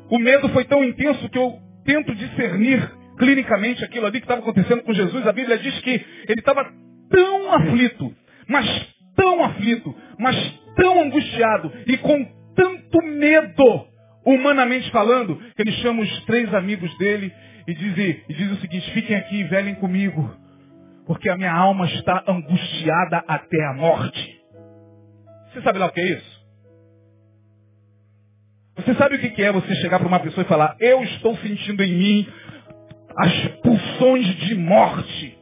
[0.09, 4.83] o medo foi tão intenso que eu tento discernir clinicamente aquilo ali que estava acontecendo
[4.83, 5.27] com Jesus.
[5.27, 6.71] A Bíblia diz que ele estava
[7.09, 8.15] tão aflito,
[8.51, 8.67] mas
[9.15, 10.35] tão aflito, mas
[10.75, 12.25] tão angustiado e com
[12.55, 13.87] tanto medo,
[14.25, 17.33] humanamente falando, que ele chama os três amigos dele
[17.67, 20.35] e diz, e diz o seguinte, fiquem aqui e velem comigo,
[21.05, 24.41] porque a minha alma está angustiada até a morte.
[25.53, 26.41] Você sabe lá o que é isso?
[28.75, 31.83] Você sabe o que é você chegar para uma pessoa e falar, eu estou sentindo
[31.83, 32.27] em mim
[33.17, 35.40] as pulsões de morte.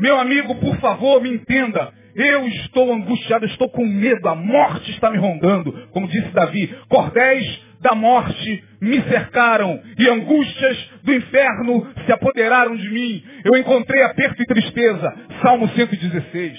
[0.00, 1.92] Meu amigo, por favor, me entenda.
[2.14, 5.72] Eu estou angustiado, estou com medo, a morte está me rondando.
[5.88, 12.90] Como disse Davi, cordéis da morte me cercaram e angústias do inferno se apoderaram de
[12.90, 13.22] mim.
[13.44, 15.14] Eu encontrei aperto e tristeza.
[15.42, 16.58] Salmo 116.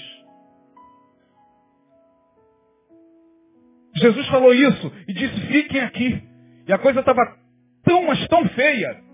[3.96, 6.22] Jesus falou isso e disse, fiquem aqui.
[6.66, 7.22] E a coisa estava
[7.84, 9.09] tão, mas tão feia.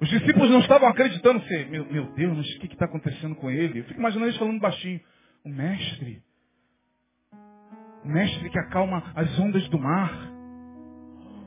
[0.00, 1.42] Os discípulos não estavam acreditando.
[1.44, 3.80] Ser, meu, meu Deus, mas o que está acontecendo com ele?
[3.80, 5.00] Eu fico imaginando eles falando baixinho.
[5.44, 6.22] O mestre.
[8.04, 10.32] O mestre que acalma as ondas do mar.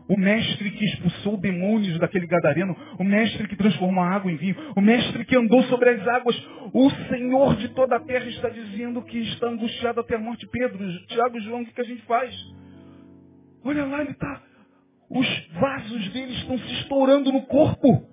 [0.10, 2.76] O mestre que expulsou demônios daquele gadareno.
[2.98, 4.56] O mestre que transformou a água em vinho.
[4.76, 6.36] O mestre que andou sobre as águas.
[6.74, 10.48] O Senhor de toda a terra está dizendo que está angustiado até a morte.
[10.48, 12.34] Pedro, Tiago e João, o que a gente faz?
[13.64, 14.42] Olha lá, ele está.
[15.12, 18.09] Os vasos dele estão se estourando no corpo.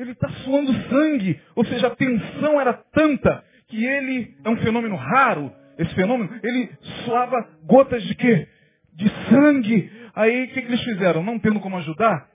[0.00, 1.40] Ele está suando sangue.
[1.54, 5.52] Ou seja, a tensão era tanta que ele é um fenômeno raro.
[5.78, 6.70] Esse fenômeno, ele
[7.04, 8.48] suava gotas de quê?
[8.94, 11.22] De sangue Aí o que, que eles fizeram?
[11.22, 12.28] Não tendo como ajudar,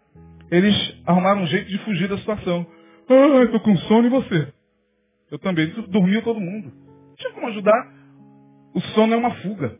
[0.49, 2.65] eles arrumaram um jeito de fugir da situação.
[3.09, 4.53] Ah, estou com sono e você?
[5.29, 5.67] Eu também.
[5.89, 6.71] Dormiu todo mundo.
[7.17, 7.93] Tinha como ajudar.
[8.73, 9.77] O sono é uma fuga.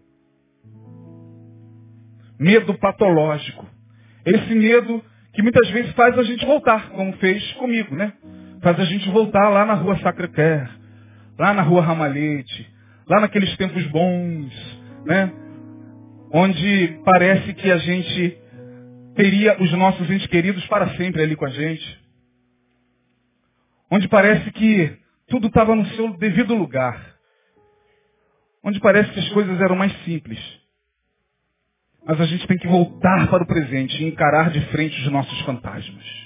[2.40, 3.66] Medo patológico.
[4.26, 5.04] Esse medo
[5.36, 8.14] que muitas vezes faz a gente voltar, como fez comigo, né?
[8.62, 10.70] Faz a gente voltar lá na rua Sacré-Cœur,
[11.38, 12.74] lá na rua Ramalhete,
[13.08, 14.54] lá naqueles tempos bons,
[15.06, 15.32] né?
[16.38, 18.38] onde parece que a gente
[19.16, 22.06] teria os nossos entes queridos para sempre ali com a gente.
[23.90, 24.98] Onde parece que
[25.30, 27.16] tudo estava no seu devido lugar.
[28.62, 30.40] Onde parece que as coisas eram mais simples.
[32.08, 35.42] Mas a gente tem que voltar para o presente e encarar de frente os nossos
[35.42, 36.26] fantasmas.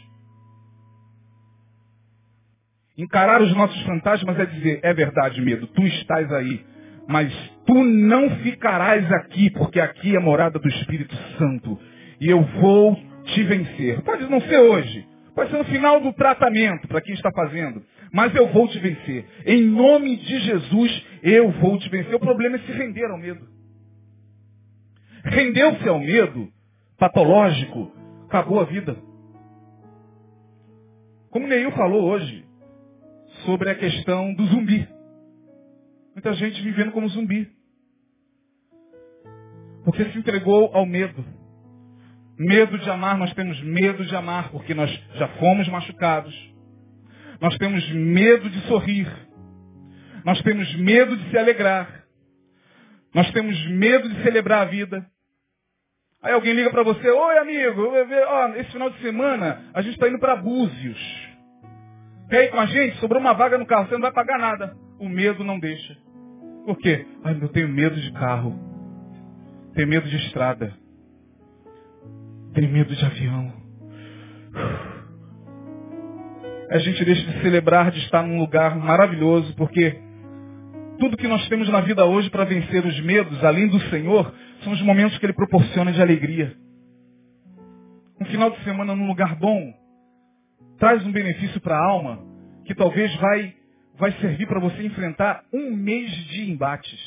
[2.97, 6.65] Encarar os nossos fantasmas é dizer, é verdade, medo, tu estás aí
[7.09, 7.33] mas
[7.65, 11.79] tu não ficarás aqui, porque aqui é a morada do Espírito Santo.
[12.21, 13.99] E eu vou te vencer.
[14.03, 15.07] Pode não ser hoje.
[15.33, 17.81] Pode ser no final do tratamento, para quem está fazendo.
[18.13, 19.25] Mas eu vou te vencer.
[19.43, 22.13] Em nome de Jesus, eu vou te vencer.
[22.13, 23.41] O problema é se render ao medo.
[25.23, 26.51] Rendeu-se ao medo
[26.97, 27.91] patológico,
[28.27, 28.97] acabou a vida.
[31.29, 32.45] Como Neil falou hoje,
[33.45, 34.87] sobre a questão do zumbi.
[36.13, 37.49] Muita gente vivendo como zumbi.
[39.83, 41.23] Porque se entregou ao medo.
[42.37, 46.33] Medo de amar, nós temos medo de amar, porque nós já fomos machucados.
[47.39, 49.07] Nós temos medo de sorrir.
[50.25, 51.98] Nós temos medo de se alegrar.
[53.13, 55.05] Nós temos medo de celebrar a vida.
[56.21, 57.91] Aí alguém liga para você, oi amigo,
[58.27, 61.29] ó, esse final de semana a gente está indo para Búzios.
[62.29, 62.97] Quer ir com a gente?
[62.97, 64.75] Sobrou uma vaga no carro, você não vai pagar nada.
[64.99, 65.97] O medo não deixa.
[66.65, 67.05] Por quê?
[67.41, 68.53] eu tenho medo de carro.
[69.73, 70.73] Tenho medo de estrada.
[72.53, 73.53] tem medo de avião.
[76.69, 79.99] A gente deixa de celebrar de estar num lugar maravilhoso, porque
[80.99, 84.33] tudo que nós temos na vida hoje para vencer os medos, além do Senhor,
[84.63, 86.55] são os momentos que Ele proporciona de alegria.
[88.19, 89.73] Um final de semana num lugar bom
[90.77, 92.19] traz um benefício para a alma
[92.65, 93.55] que talvez vai,
[93.97, 96.99] vai servir para você enfrentar um mês de embates.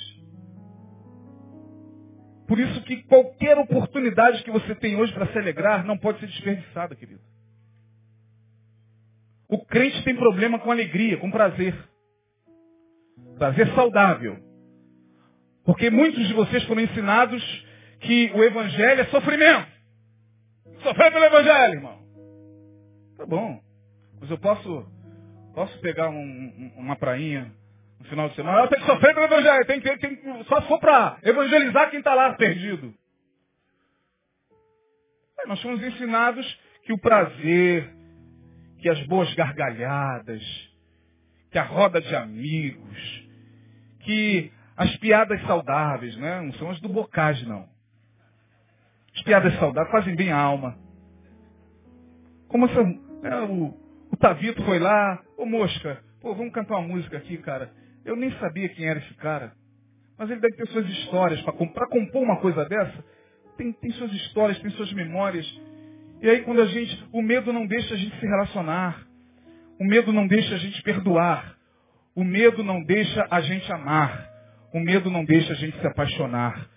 [2.49, 6.27] Por isso que qualquer oportunidade que você tem hoje para se alegrar não pode ser
[6.27, 7.21] desperdiçada, querido.
[9.49, 11.92] O crente tem problema com alegria, com prazer.
[13.39, 14.39] Prazer saudável.
[15.65, 17.43] Porque muitos de vocês foram ensinados
[18.01, 19.71] que o evangelho é sofrimento.
[20.83, 22.03] Sofrer pelo evangelho, irmão.
[23.17, 23.61] Tá bom.
[24.21, 24.87] Mas eu posso,
[25.55, 27.53] posso pegar um, um, uma prainha
[28.01, 28.63] no final de semana.
[28.63, 29.67] Eu tenho que sofrer pelo evangelho.
[29.67, 32.93] Tem que, tem só se for para evangelizar quem está lá perdido.
[35.41, 37.89] É, nós fomos ensinados que o prazer,
[38.81, 40.43] que as boas gargalhadas,
[41.51, 43.22] que a roda de amigos,
[44.03, 46.41] que as piadas saudáveis, né?
[46.41, 47.69] Não são as do bocage, não.
[49.15, 50.77] As piadas saudáveis fazem bem a alma.
[52.49, 53.75] Como essa, é, o,
[54.11, 57.71] o Tavito foi lá, ô mosca, pô, vamos cantar uma música aqui, cara.
[58.05, 59.53] Eu nem sabia quem era esse cara.
[60.19, 61.41] Mas ele deve ter suas histórias.
[61.43, 63.05] Para compor uma coisa dessa,
[63.57, 65.47] tem, tem suas histórias, tem suas memórias.
[66.21, 69.07] E aí quando a gente, o medo não deixa a gente se relacionar.
[69.81, 71.57] O medo não deixa a gente perdoar.
[72.15, 74.29] O medo não deixa a gente amar.
[74.73, 76.69] O medo não deixa a gente se apaixonar.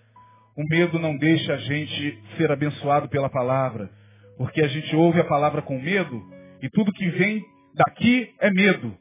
[0.56, 3.90] O medo não deixa a gente ser abençoado pela palavra.
[4.38, 6.22] Porque a gente ouve a palavra com medo
[6.62, 7.42] e tudo que vem
[7.74, 8.96] daqui é medo.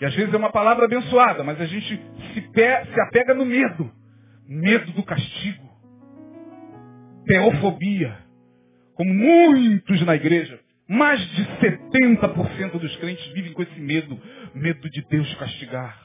[0.00, 2.00] E às vezes é uma palavra abençoada, mas a gente
[2.34, 3.90] se, pe se apega no medo.
[4.48, 5.66] Medo do castigo.
[7.26, 8.26] Teofobia
[8.96, 10.58] como muitos na igreja,
[10.88, 14.20] mais de 70% dos crentes vivem com esse medo,
[14.54, 16.00] medo de Deus castigar.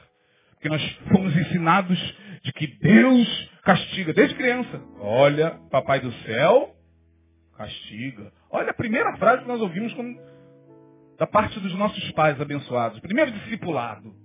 [0.51, 1.99] Porque nós fomos ensinados
[2.43, 4.81] de que Deus castiga desde criança.
[4.99, 6.75] Olha, papai do céu
[7.55, 8.31] castiga.
[8.49, 9.93] Olha a primeira frase que nós ouvimos
[11.17, 12.99] da parte dos nossos pais abençoados.
[12.99, 14.15] Primeiro discipulado.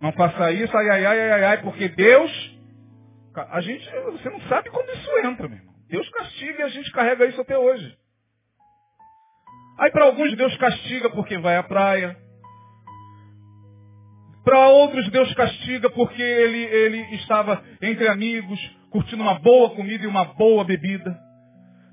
[0.00, 2.58] Não faça isso, ai, ai, ai, ai, ai, porque Deus.
[3.34, 5.74] A gente, você não sabe quando isso entra, meu irmão.
[5.88, 7.96] Deus castiga e a gente carrega isso até hoje.
[9.80, 12.14] Aí para alguns Deus castiga porque vai à praia.
[14.44, 18.60] Para outros Deus castiga porque ele, ele estava entre amigos,
[18.90, 21.16] curtindo uma boa comida e uma boa bebida.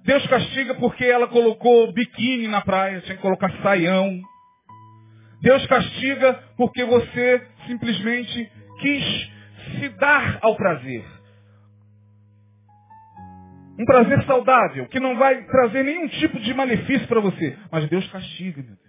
[0.03, 4.19] Deus castiga porque ela colocou biquíni na praia, tinha que colocar saião.
[5.41, 9.31] Deus castiga porque você simplesmente quis
[9.79, 11.16] se dar ao prazer.
[13.77, 17.55] Um prazer saudável, que não vai trazer nenhum tipo de malefício para você.
[17.71, 18.87] Mas Deus castiga, meu Deus.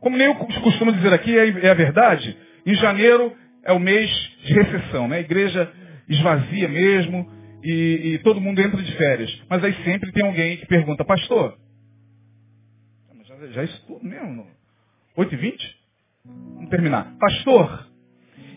[0.00, 2.36] Como nem eu costumo dizer aqui, é, é a verdade.
[2.64, 3.32] Em janeiro
[3.64, 4.10] é o mês
[4.44, 5.16] de recessão, né?
[5.16, 5.72] A igreja
[6.08, 7.28] esvazia mesmo
[7.62, 9.42] e, e todo mundo entra de férias.
[9.48, 11.56] Mas aí sempre tem alguém que pergunta, pastor,
[13.24, 14.46] já, já tudo mesmo?
[15.16, 15.56] 8h20?
[16.24, 17.14] Vamos terminar.
[17.18, 17.88] Pastor,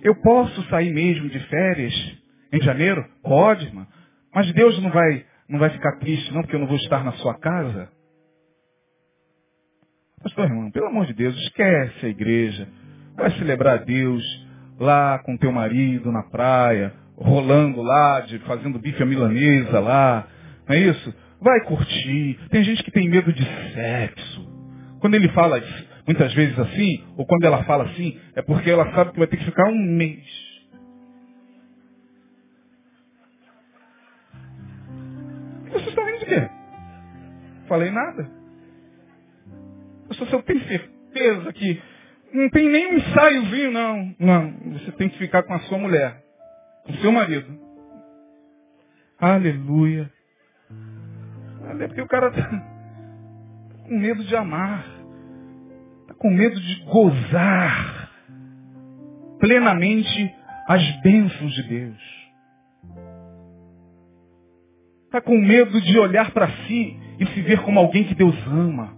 [0.04, 1.94] eu posso sair mesmo de férias
[2.52, 3.06] em janeiro?
[3.22, 3.88] Pode, irmão.
[4.38, 7.12] Mas Deus não vai, não vai ficar triste, não, porque eu não vou estar na
[7.14, 7.90] sua casa?
[10.22, 12.68] Pastor irmão, pelo amor de Deus, esquece a igreja.
[13.16, 14.24] Vai celebrar Deus
[14.80, 20.28] lá com teu marido na praia, rolando lá, de, fazendo bife à milanesa lá.
[20.70, 21.16] Não é isso?
[21.42, 22.38] Vai curtir.
[22.52, 24.48] Tem gente que tem medo de sexo.
[25.00, 25.60] Quando ele fala
[26.06, 29.38] muitas vezes assim, ou quando ela fala assim, é porque ela sabe que vai ter
[29.38, 30.47] que ficar um mês
[36.28, 36.50] quê?
[37.68, 38.30] Falei nada.
[40.12, 41.82] se eu tenho certeza que
[42.34, 44.16] não tem nem um ensaiozinho, não.
[44.20, 46.24] Não, você tem que ficar com a sua mulher,
[46.86, 47.60] com o seu marido.
[49.20, 50.12] Aleluia.
[51.80, 52.50] É porque o cara está
[53.84, 54.86] com medo de amar.
[56.02, 58.10] Está com medo de gozar
[59.40, 60.36] plenamente
[60.68, 62.17] as bênçãos de Deus.
[65.08, 68.96] Está com medo de olhar para si e se ver como alguém que Deus ama.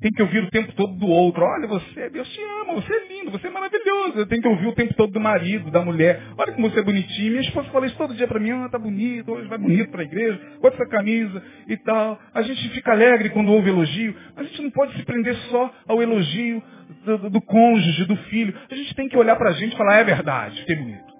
[0.00, 1.42] Tem que ouvir o tempo todo do outro.
[1.42, 4.26] Olha, você, Deus te ama, você é lindo, você é maravilhoso.
[4.26, 6.22] Tem que ouvir o tempo todo do marido, da mulher.
[6.36, 7.30] Olha como você é bonitinho.
[7.30, 8.50] Minha esposa fala isso todo dia para mim.
[8.50, 10.38] Ah, tá bonito, hoje vai bonito para a igreja.
[10.60, 12.20] Bota essa camisa e tal.
[12.34, 14.14] A gente fica alegre quando ouve elogio.
[14.36, 16.62] Mas a gente não pode se prender só ao elogio
[17.06, 18.54] do, do, do cônjuge, do filho.
[18.70, 21.16] A gente tem que olhar para a gente e falar, é verdade, fiquei bonito.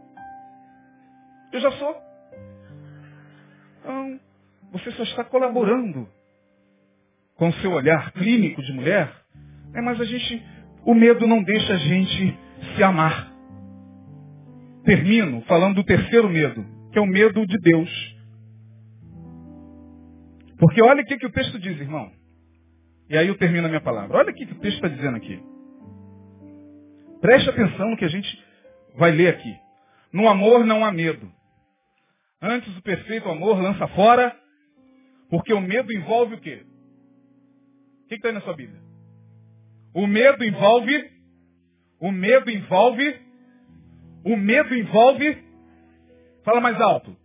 [1.53, 1.97] Eu já sou.
[3.81, 4.21] Então,
[4.73, 6.09] você só está colaborando
[7.37, 9.13] com o seu olhar clínico de mulher.
[9.75, 10.43] É, mas a gente,
[10.85, 12.39] o medo não deixa a gente
[12.75, 13.33] se amar.
[14.85, 18.17] Termino falando do terceiro medo, que é o medo de Deus.
[20.59, 22.11] Porque olha o que, que o texto diz, irmão.
[23.09, 24.19] E aí eu termino a minha palavra.
[24.19, 25.41] Olha o que, que o texto está dizendo aqui.
[27.21, 28.45] Preste atenção no que a gente
[28.97, 29.55] vai ler aqui.
[30.13, 31.31] No amor não há medo.
[32.41, 34.35] Antes o perfeito amor lança fora,
[35.29, 36.65] porque o medo envolve o quê?
[38.05, 38.81] O que está aí na sua Bíblia?
[39.93, 41.11] O medo envolve,
[41.99, 43.21] o medo envolve,
[44.25, 45.39] o medo envolve,
[46.45, 47.17] fala mais alto,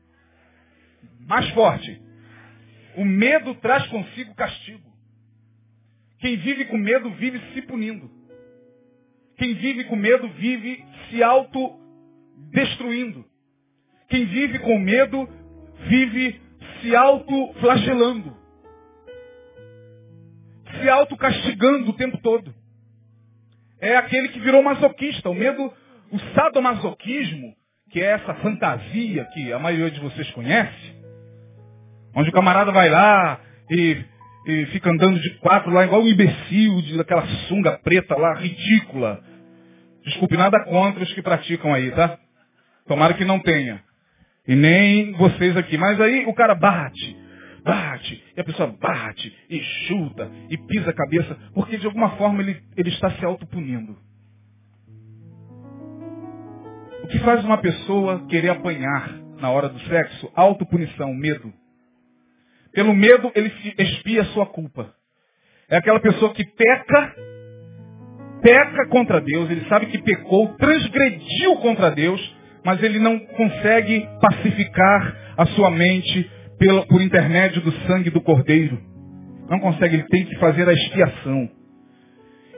[1.28, 2.02] mais forte.
[2.98, 4.90] O medo traz consigo castigo.
[6.20, 8.10] Quem vive com medo vive se punindo.
[9.38, 13.26] Quem vive com medo vive se autodestruindo.
[14.10, 15.28] Quem vive com medo
[15.88, 16.41] vive
[16.82, 18.36] se autoflagelando.
[20.80, 22.54] Se autocastigando o tempo todo.
[23.80, 25.30] É aquele que virou masoquista.
[25.30, 25.72] O medo,
[26.12, 27.54] o sadomasoquismo,
[27.90, 30.96] que é essa fantasia que a maioria de vocês conhece,
[32.16, 34.06] onde o camarada vai lá e
[34.46, 39.24] e fica andando de quatro lá, igual um imbecil, de aquela sunga preta lá, ridícula.
[40.04, 42.18] Desculpe, nada contra os que praticam aí, tá?
[42.88, 43.84] Tomara que não tenha.
[44.48, 45.78] E nem vocês aqui.
[45.78, 47.18] Mas aí o cara bate,
[47.64, 52.42] bate, e a pessoa bate, e chuta, e pisa a cabeça, porque de alguma forma
[52.42, 53.96] ele, ele está se autopunindo.
[57.04, 60.32] O que faz uma pessoa querer apanhar na hora do sexo?
[60.36, 61.54] Autopunição, medo.
[62.74, 64.94] Pelo medo, ele expia a sua culpa.
[65.70, 67.16] É aquela pessoa que peca,
[68.42, 72.31] peca contra Deus, ele sabe que pecou, transgrediu contra Deus,
[72.64, 78.80] mas ele não consegue pacificar a sua mente pelo, por intermédio do sangue do Cordeiro.
[79.50, 81.50] Não consegue, ele tem que fazer a expiação.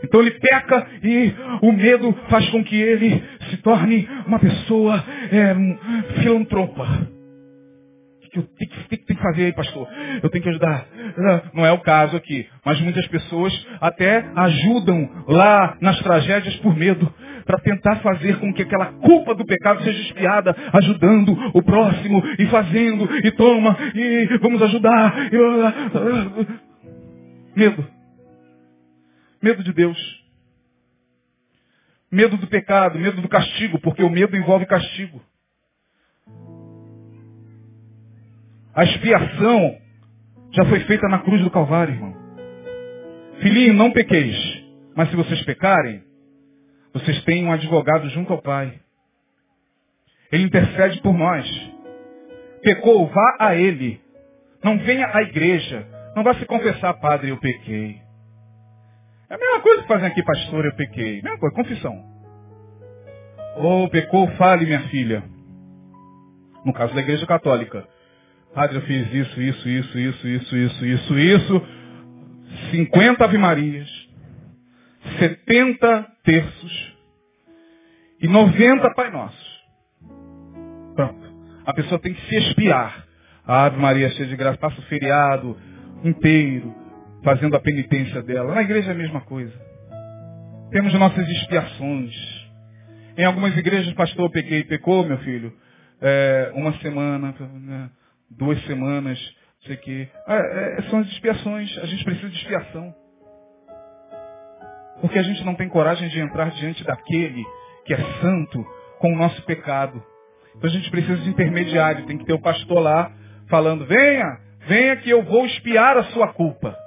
[0.04, 5.54] Então ele peca e o medo faz com que ele se torne uma pessoa é,
[5.54, 5.78] um
[6.22, 7.14] filantropa
[8.34, 9.88] que eu tenho que, tenho que fazer aí, pastor?
[10.22, 10.88] Eu tenho que ajudar.
[11.54, 12.47] Não é o caso aqui.
[12.66, 17.14] Mas muitas pessoas até ajudam lá nas tragédias por medo.
[17.46, 22.46] Para tentar fazer com que aquela culpa do pecado seja espiada, ajudando o próximo e
[22.48, 25.14] fazendo, e toma, e vamos ajudar.
[27.56, 27.88] Medo.
[29.41, 30.24] Medo de Deus.
[32.12, 35.22] Medo do pecado, medo do castigo, porque o medo envolve castigo.
[38.76, 39.78] A expiação
[40.52, 42.16] já foi feita na cruz do Calvário, irmão.
[43.39, 44.64] Filhinho, não pequeis.
[44.96, 46.04] Mas se vocês pecarem,
[46.94, 48.80] vocês têm um advogado junto ao Pai.
[50.32, 51.48] Ele intercede por nós.
[52.62, 54.00] Pecou, vá a Ele.
[54.64, 55.88] Não venha à igreja.
[56.16, 58.00] Não vá se confessar, Padre, eu pequei.
[59.30, 61.22] É a mesma coisa que fazem aqui, pastor, eu pequei.
[61.22, 62.14] Mesma coisa, confissão.
[63.58, 65.24] Ou oh, pecou, fale, minha filha.
[66.64, 67.88] No caso da igreja católica.
[68.54, 71.68] Padre, eu fiz isso, isso, isso, isso, isso, isso, isso, isso.
[72.72, 73.89] 50 Ave Marias,
[75.20, 76.97] 70 terços
[78.21, 79.63] e 90 Pai Nossos.
[80.95, 81.34] Pronto.
[81.65, 83.05] A pessoa tem que se espiar.
[83.45, 85.57] A Ave Maria cheia de graça, passa o feriado
[86.03, 86.74] inteiro
[87.24, 88.55] fazendo a penitência dela.
[88.55, 89.53] Na igreja é a mesma coisa.
[90.71, 92.13] Temos nossas expiações.
[93.17, 95.53] Em algumas igrejas, pastor, pequei, pecou, meu filho.
[96.01, 97.89] É, uma semana, né?
[98.30, 99.19] duas semanas,
[99.61, 100.07] não sei o quê.
[100.28, 101.78] É, é, são as expiações.
[101.80, 102.95] A gente precisa de expiação.
[105.02, 107.44] Porque a gente não tem coragem de entrar diante daquele
[107.86, 108.66] que é santo
[109.00, 110.02] com o nosso pecado.
[110.56, 112.06] Então a gente precisa de intermediário.
[112.06, 113.12] Tem que ter o pastor lá
[113.48, 116.78] falando, venha, venha que eu vou expiar a sua culpa.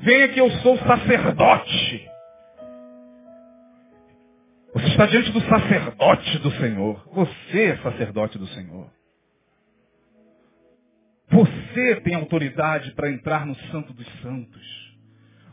[0.00, 2.08] Venha que eu sou sacerdote.
[4.74, 7.08] Você está diante do sacerdote do Senhor.
[7.12, 8.90] Você é sacerdote do Senhor.
[11.30, 14.87] Você tem autoridade para entrar no Santo dos Santos.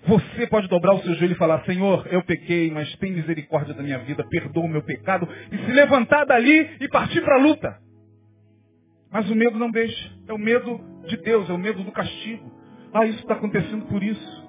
[0.07, 3.81] Você pode dobrar o seu joelho e falar, Senhor, eu pequei, mas tem misericórdia da
[3.81, 7.79] minha vida, perdoa o meu pecado, e se levantar dali e partir para a luta.
[9.11, 10.11] Mas o medo não deixa.
[10.27, 12.51] É o medo de Deus, é o medo do castigo.
[12.93, 14.45] Ah, isso está acontecendo por isso.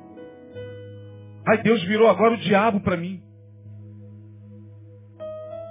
[1.49, 3.23] Ai, Deus virou agora o diabo para mim.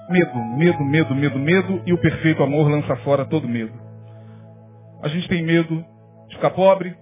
[0.09, 3.73] Medo, medo, medo, medo, medo, e o perfeito amor lança fora todo medo.
[5.03, 5.85] A gente tem medo
[6.29, 6.95] de ficar pobre.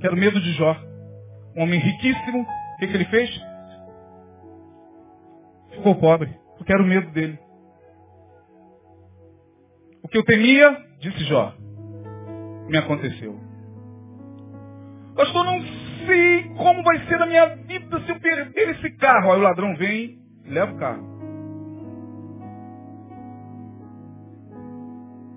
[0.00, 0.76] Quero medo de Jó.
[1.56, 2.42] Um homem riquíssimo.
[2.42, 3.30] O que, que ele fez?
[5.70, 6.34] Ficou pobre.
[6.58, 7.38] Eu quero medo dele.
[10.02, 11.52] O que eu temia Disse Jó.
[12.68, 13.38] Me aconteceu.
[15.14, 15.60] Pastor, não
[16.06, 19.32] sei como vai ser a minha vida se eu perder esse carro.
[19.32, 21.16] Aí o ladrão vem e leva o carro.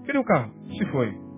[0.05, 0.51] Cadê o carro?
[0.77, 1.28] Se foi.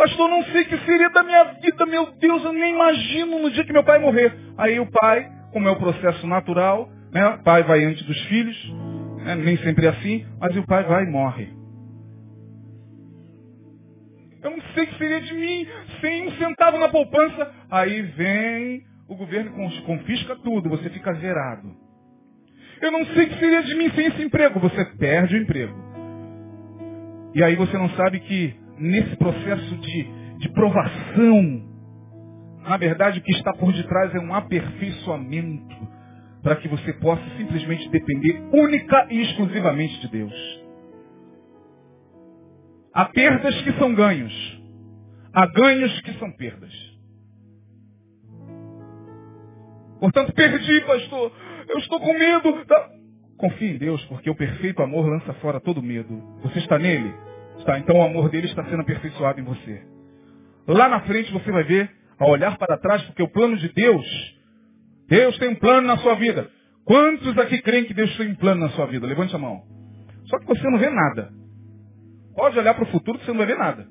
[0.00, 3.50] Pastor, não sei o que seria da minha vida, meu Deus, eu nem imagino no
[3.50, 4.34] dia que meu pai morrer.
[4.56, 7.34] Aí o pai, como é o processo natural, né?
[7.34, 8.56] O pai vai antes dos filhos,
[9.26, 9.34] né?
[9.34, 11.50] nem sempre é assim, mas o pai vai e morre.
[14.42, 15.68] Eu não sei o que seria de mim
[16.00, 17.52] sem um centavo na poupança.
[17.70, 19.52] Aí vem o governo
[19.84, 21.76] confisca tudo, você fica zerado.
[22.80, 24.60] Eu não sei o que seria de mim sem esse emprego.
[24.60, 25.74] Você perde o emprego.
[27.34, 31.68] E aí você não sabe que nesse processo de, de provação,
[32.62, 35.88] na verdade o que está por detrás é um aperfeiçoamento
[36.42, 40.60] para que você possa simplesmente depender única e exclusivamente de Deus.
[42.92, 44.60] Há perdas que são ganhos.
[45.32, 46.72] Há ganhos que são perdas.
[50.00, 51.32] Portanto, perdi, pastor.
[51.68, 52.66] Eu estou com medo.
[53.36, 56.20] Confie em Deus, porque o perfeito amor lança fora todo medo.
[56.42, 57.14] Você está nele?
[57.78, 59.82] Então o amor dele está sendo aperfeiçoado em você.
[60.66, 64.06] Lá na frente você vai ver, ao olhar para trás, porque o plano de Deus,
[65.08, 66.48] Deus tem um plano na sua vida.
[66.84, 69.06] Quantos aqui creem que Deus tem um plano na sua vida?
[69.06, 69.62] Levante a mão.
[70.26, 71.30] Só que você não vê nada.
[72.34, 73.86] Pode olhar para o futuro que você não vai ver nada.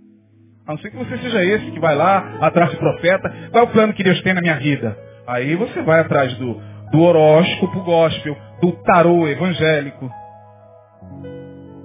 [0.66, 3.30] A não ser que você seja esse que vai lá, atrás de profeta.
[3.52, 4.98] Qual é o plano que Deus tem na minha vida?
[5.28, 6.62] Aí você vai atrás do,
[6.92, 10.10] do horóscopo gospel, do tarô evangélico,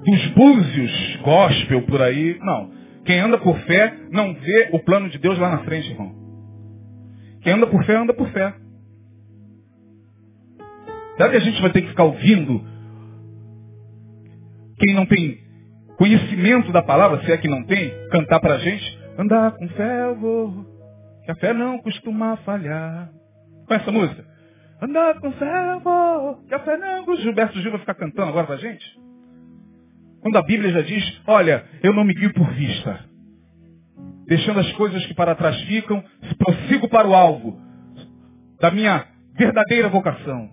[0.05, 2.39] dos búzios gospel por aí.
[2.41, 2.73] Não.
[3.05, 6.15] Quem anda por fé não vê o plano de Deus lá na frente, irmão.
[7.43, 8.55] Quem anda por fé, anda por fé.
[11.17, 12.65] Será que a gente vai ter que ficar ouvindo
[14.79, 15.39] quem não tem
[15.97, 18.99] conhecimento da palavra, se é que não tem, cantar pra gente?
[19.17, 20.67] Andar com fé eu vou,
[21.25, 23.11] que a fé não costuma falhar.
[23.67, 24.25] Com essa música?
[24.83, 27.05] Andar com fé eu vou, que a fé não...
[27.07, 28.85] O Gilberto Gil vai ficar cantando agora pra gente?
[30.25, 33.05] Quando a Bíblia já diz, olha, eu não me guio por vista.
[34.27, 36.03] Deixando as coisas que para trás ficam,
[36.39, 37.61] prossigo para o alvo
[38.59, 39.07] da minha
[39.37, 40.49] verdadeira vocação.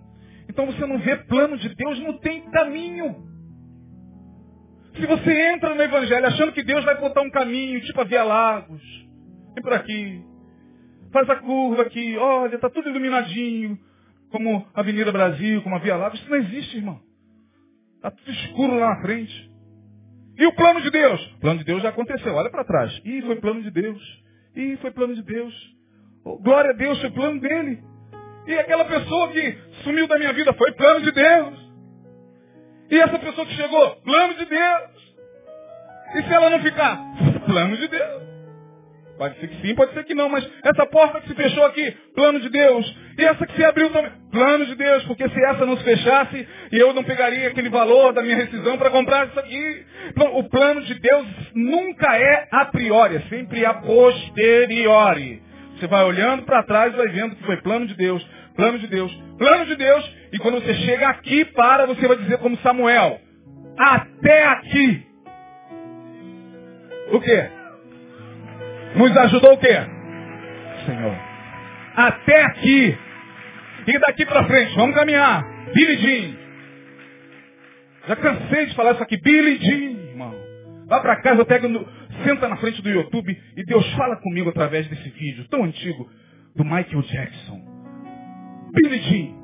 [0.46, 3.16] Então você não vê plano de Deus, não tem caminho.
[4.94, 8.24] Se você entra no Evangelho achando que Deus vai botar um caminho, tipo a Via
[8.24, 8.82] Lagos,
[9.54, 10.22] vem por aqui,
[11.10, 13.78] faz a curva aqui, olha, está tudo iluminadinho,
[14.30, 17.00] como a Avenida Brasil, como a Via Lagos, isso não existe, irmão.
[17.96, 19.51] Está tudo escuro lá na frente.
[20.42, 21.24] E o plano de Deus?
[21.36, 22.34] O plano de Deus já aconteceu.
[22.34, 23.00] Olha para trás.
[23.04, 24.02] Ih, foi plano de Deus.
[24.56, 25.54] Ih, foi plano de Deus.
[26.24, 27.80] Oh, glória a Deus, foi plano dele.
[28.48, 31.72] E aquela pessoa que sumiu da minha vida foi plano de Deus.
[32.90, 35.14] E essa pessoa que chegou, plano de Deus.
[36.16, 36.98] E se ela não ficar?
[37.46, 38.31] Plano de Deus.
[39.22, 41.96] Pode ser que sim, pode ser que não, mas essa porta que se fechou aqui,
[42.12, 42.96] plano de Deus.
[43.16, 46.48] E essa que se abriu também, plano de Deus, porque se essa não se fechasse,
[46.72, 49.86] eu não pegaria aquele valor da minha rescisão para comprar isso aqui.
[50.32, 51.24] O plano de Deus
[51.54, 55.40] nunca é a priori, é sempre a posteriori.
[55.78, 58.88] Você vai olhando para trás e vai vendo que foi plano de Deus, plano de
[58.88, 63.20] Deus, plano de Deus, e quando você chega aqui, para, você vai dizer como Samuel,
[63.78, 65.06] até aqui.
[67.12, 67.61] O quê?
[68.96, 69.74] Nos ajudou o quê?
[70.86, 71.16] Senhor.
[71.96, 72.98] Até aqui.
[73.86, 75.44] E daqui para frente, vamos caminhar.
[75.74, 76.36] Billy Jean.
[78.08, 79.16] Já cansei de falar isso aqui.
[79.20, 80.34] Billy Jean, irmão.
[80.88, 81.86] Vá para casa, pega no,
[82.24, 86.08] senta na frente do YouTube e Deus fala comigo através desse vídeo tão antigo
[86.54, 87.60] do Michael Jackson.
[88.74, 89.42] Billy Jean.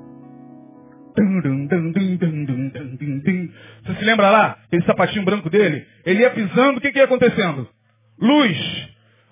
[3.84, 4.58] Você se lembra lá?
[4.66, 5.84] Aquele sapatinho branco dele?
[6.04, 7.68] Ele ia pisando, o que, que ia acontecendo?
[8.20, 8.88] Luz,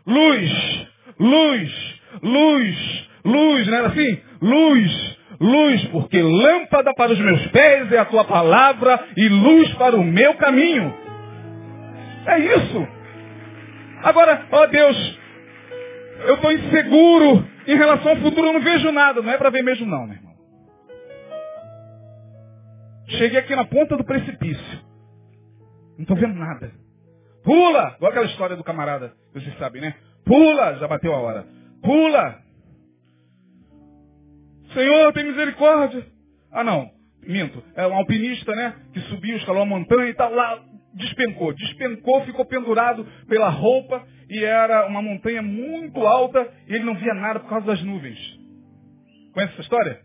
[0.07, 0.89] luz,
[1.19, 4.21] luz, luz, luz, não era assim?
[4.41, 9.97] Luz, luz, porque lâmpada para os meus pés é a tua palavra e luz para
[9.97, 10.95] o meu caminho.
[12.27, 12.89] É isso.
[14.03, 15.19] Agora, ó Deus,
[16.27, 19.23] eu estou inseguro em relação ao futuro, eu não vejo nada.
[19.23, 20.35] Não é para ver mesmo não, meu irmão.
[23.09, 24.81] Cheguei aqui na ponta do precipício.
[25.97, 26.73] Não estou vendo nada.
[27.47, 27.95] Pula!
[27.97, 29.95] Igual aquela história do camarada, vocês sabem, né?
[30.25, 30.75] Pula!
[30.79, 31.47] Já bateu a hora.
[31.81, 32.43] Pula!
[34.75, 36.05] Senhor, tem misericórdia.
[36.51, 36.91] Ah, não.
[37.23, 37.63] Minto.
[37.77, 38.75] É um alpinista, né?
[38.93, 40.35] Que subiu, escalou a montanha e tal.
[40.35, 40.61] Lá
[40.95, 41.55] despencou.
[41.55, 47.15] Despencou, ficou pendurado pela roupa e era uma montanha muito alta e ele não via
[47.15, 48.19] nada por causa das nuvens.
[49.33, 50.01] Conhece essa história?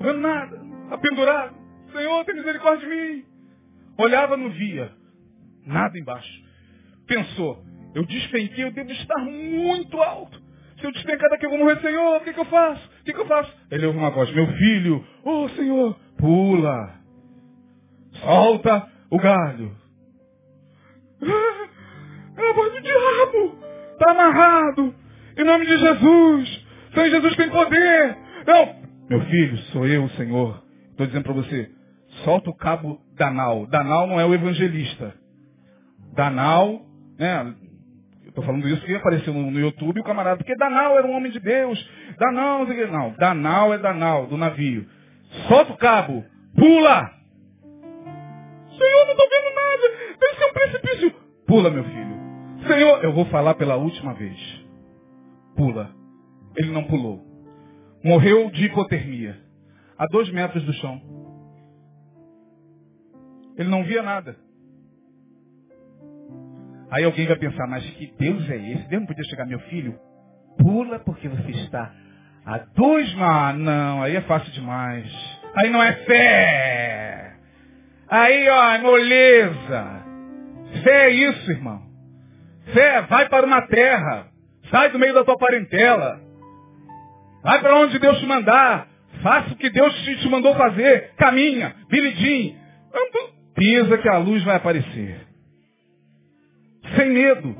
[0.00, 0.60] Não vendo nada.
[0.82, 1.54] Está pendurado.
[1.92, 3.24] Senhor, tem misericórdia de mim.
[3.96, 4.99] Olhava, não via.
[5.66, 6.30] Nada embaixo.
[7.06, 7.62] pensou,
[7.94, 10.40] eu despenquei, eu devo estar muito alto.
[10.78, 12.86] Se eu despencar daqui eu vou morrer, Senhor, o que, que eu faço?
[13.00, 13.52] O que, que eu faço?
[13.70, 16.94] Ele ouve uma voz, meu filho, ô oh, Senhor, pula.
[18.22, 19.76] Solta o galho.
[22.36, 23.58] É a voz do diabo.
[23.92, 24.94] Está amarrado.
[25.36, 26.66] Em nome de Jesus.
[26.94, 28.16] Senhor Jesus tem poder.
[28.46, 28.80] Não.
[29.10, 30.62] Meu filho, sou eu, Senhor.
[30.90, 31.70] Estou dizendo para você.
[32.24, 33.66] Solta o cabo Danal.
[33.66, 35.14] Danal não é o evangelista.
[36.14, 36.82] Danal,
[37.18, 37.54] né?
[38.26, 41.32] Estou falando isso que apareceu no, no, YouTube o camarada, porque Danal era um homem
[41.32, 41.78] de Deus.
[42.18, 44.86] Danal, não sei Não, Danal é Danal, do navio.
[45.48, 46.24] Solta o cabo.
[46.56, 47.10] Pula!
[48.78, 50.16] Senhor, não estou vendo nada.
[50.18, 51.14] Deve ser um precipício.
[51.46, 52.20] Pula, meu filho.
[52.66, 54.38] Senhor, eu vou falar pela última vez.
[55.56, 55.90] Pula.
[56.56, 57.24] Ele não pulou.
[58.02, 59.38] Morreu de hipotermia.
[59.98, 61.00] A dois metros do chão.
[63.56, 64.36] Ele não via nada.
[66.90, 68.88] Aí alguém vai pensar, mas que Deus é esse?
[68.88, 69.94] Deus não podia chegar, meu filho?
[70.58, 71.92] Pula porque você está
[72.44, 75.06] a dois mas Não, aí é fácil demais.
[75.56, 77.32] Aí não é fé.
[78.08, 80.04] Aí, ó, é moleza.
[80.82, 81.82] Fé é isso, irmão.
[82.72, 84.26] Fé, vai para uma terra.
[84.70, 86.20] Sai do meio da tua parentela.
[87.42, 88.88] Vai para onde Deus te mandar.
[89.22, 91.12] Faça o que Deus te mandou fazer.
[91.16, 92.56] Caminha, bilidim.
[93.54, 95.29] Pisa que a luz vai aparecer.
[96.96, 97.56] Sem medo.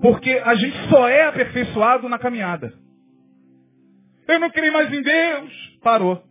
[0.00, 2.72] Porque a gente só é aperfeiçoado na caminhada.
[4.26, 5.78] Eu não creio mais em Deus.
[5.82, 6.22] Parou.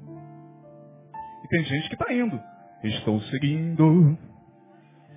[1.44, 2.40] E tem gente que está indo.
[2.84, 4.18] Estou seguindo.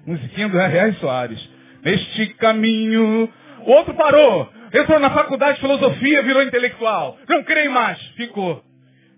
[0.07, 0.93] Musiquinha do R.R.
[0.95, 1.51] Soares
[1.85, 3.29] neste caminho.
[3.67, 4.49] O outro parou.
[4.73, 7.19] Entrou na faculdade de filosofia, virou intelectual.
[7.29, 8.01] Não creio mais.
[8.17, 8.63] Ficou.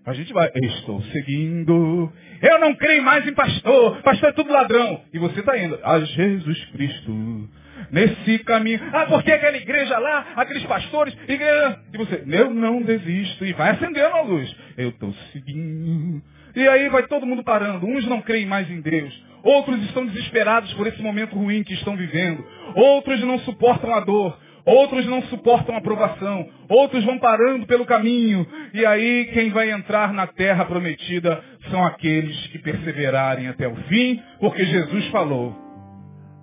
[0.05, 0.51] A gente vai.
[0.55, 2.11] Estou seguindo.
[2.41, 4.01] Eu não creio mais em pastor.
[4.03, 5.01] Pastor é tudo ladrão.
[5.13, 5.79] E você está indo.
[5.81, 7.49] A Jesus Cristo.
[7.91, 8.79] Nesse caminho.
[8.93, 11.79] Ah, porque aquela igreja lá, aqueles pastores, igreja.
[11.93, 13.45] E você, eu não desisto.
[13.45, 14.55] E vai acendendo a luz.
[14.77, 16.21] Eu estou seguindo.
[16.55, 17.85] E aí vai todo mundo parando.
[17.85, 19.13] Uns não creem mais em Deus.
[19.43, 22.43] Outros estão desesperados por esse momento ruim que estão vivendo.
[22.75, 24.37] Outros não suportam a dor.
[24.65, 26.49] Outros não suportam a provação.
[26.67, 28.47] Outros vão parando pelo caminho.
[28.73, 31.39] E aí quem vai entrar na terra prometida
[31.69, 35.55] são aqueles que perseverarem até o fim, porque Jesus falou: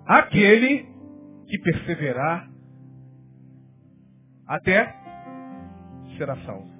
[0.07, 0.85] aquele
[1.47, 2.49] que perseverar
[4.47, 4.95] até
[6.17, 6.71] será salvo.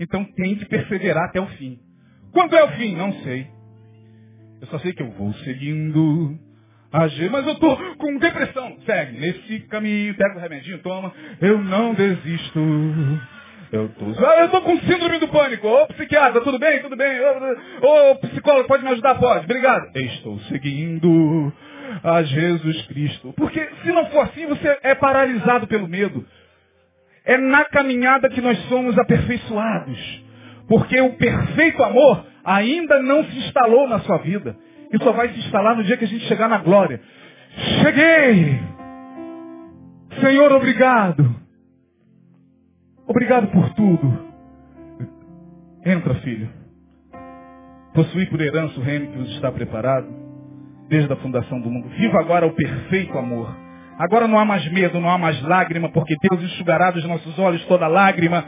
[0.00, 1.80] Então tem que perseverar até o fim.
[2.32, 2.94] Quando é o fim?
[2.96, 3.48] Não sei.
[4.60, 6.38] Eu só sei que eu vou seguindo.
[6.90, 8.78] Agir, mas eu tô com depressão.
[8.86, 11.12] Segue nesse caminho, pega o remedinho, toma.
[11.40, 12.60] Eu não desisto.
[13.70, 15.68] Eu tô, ah, eu tô com síndrome do pânico.
[15.68, 16.80] Ô psiquiatra, tudo bem?
[16.80, 17.20] Tudo bem?
[17.82, 19.16] Ô psicólogo, pode me ajudar?
[19.16, 19.44] Pode.
[19.44, 19.94] Obrigado.
[19.94, 21.52] Estou seguindo
[22.02, 23.32] a Jesus Cristo.
[23.36, 26.24] Porque se não for assim, você é paralisado pelo medo.
[27.24, 30.24] É na caminhada que nós somos aperfeiçoados.
[30.68, 34.56] Porque o perfeito amor ainda não se instalou na sua vida.
[34.92, 37.00] E só vai se instalar no dia que a gente chegar na glória.
[37.82, 38.60] Cheguei!
[40.20, 41.36] Senhor, obrigado.
[43.06, 44.28] Obrigado por tudo.
[45.84, 46.48] Entra, filho.
[47.94, 50.27] Possui por herança o reino que nos está preparado
[50.88, 51.88] desde a fundação do mundo.
[51.90, 53.54] Viva agora o perfeito amor.
[53.98, 57.64] Agora não há mais medo, não há mais lágrima, porque Deus enxugará dos nossos olhos
[57.66, 58.44] toda lágrima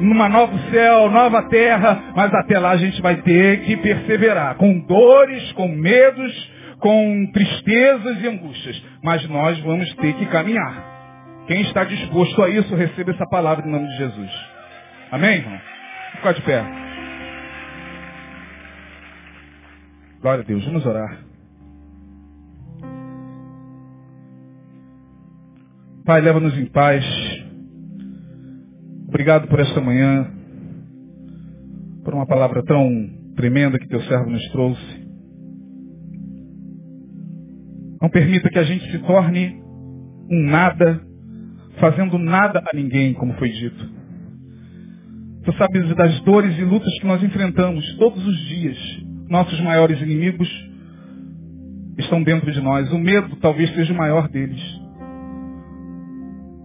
[0.00, 4.78] numa novo céu, nova terra, mas até lá a gente vai ter que perseverar, com
[4.80, 10.96] dores, com medos, com tristezas e angústias, mas nós vamos ter que caminhar.
[11.46, 14.30] Quem está disposto a isso, receba essa palavra em nome de Jesus.
[15.10, 15.60] Amém, irmão?
[16.34, 16.64] De pé.
[20.20, 21.25] Glória a Deus, vamos orar.
[26.06, 27.04] Pai, leva-nos em paz.
[29.08, 30.30] Obrigado por esta manhã,
[32.04, 35.06] por uma palavra tão tremenda que teu servo nos trouxe.
[38.00, 39.60] Não permita que a gente se torne
[40.30, 41.02] um nada,
[41.80, 43.90] fazendo nada a ninguém, como foi dito.
[45.42, 48.78] Tu sabes das dores e lutas que nós enfrentamos todos os dias.
[49.28, 50.48] Nossos maiores inimigos
[51.98, 52.92] estão dentro de nós.
[52.92, 54.85] O medo talvez seja o maior deles.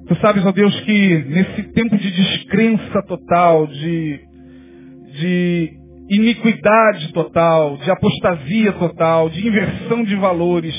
[0.07, 4.19] Tu sabes, ó Deus, que nesse tempo de descrença total, de,
[5.19, 5.69] de
[6.10, 10.76] iniquidade total, de apostasia total, de inversão de valores,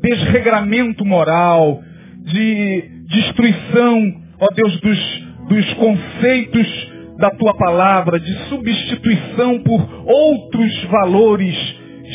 [0.00, 1.82] desregramento moral,
[2.24, 11.54] de destruição, ó Deus, dos, dos conceitos da tua palavra, de substituição por outros valores,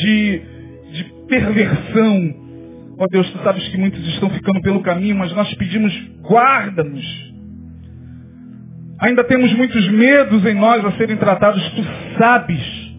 [0.02, 0.42] de,
[0.92, 2.45] de perversão.
[2.98, 5.92] Ó oh Deus, tu sabes que muitos estão ficando pelo caminho, mas nós pedimos,
[6.22, 7.04] guarda-nos.
[8.98, 11.84] Ainda temos muitos medos em nós a serem tratados, tu
[12.18, 12.96] sabes.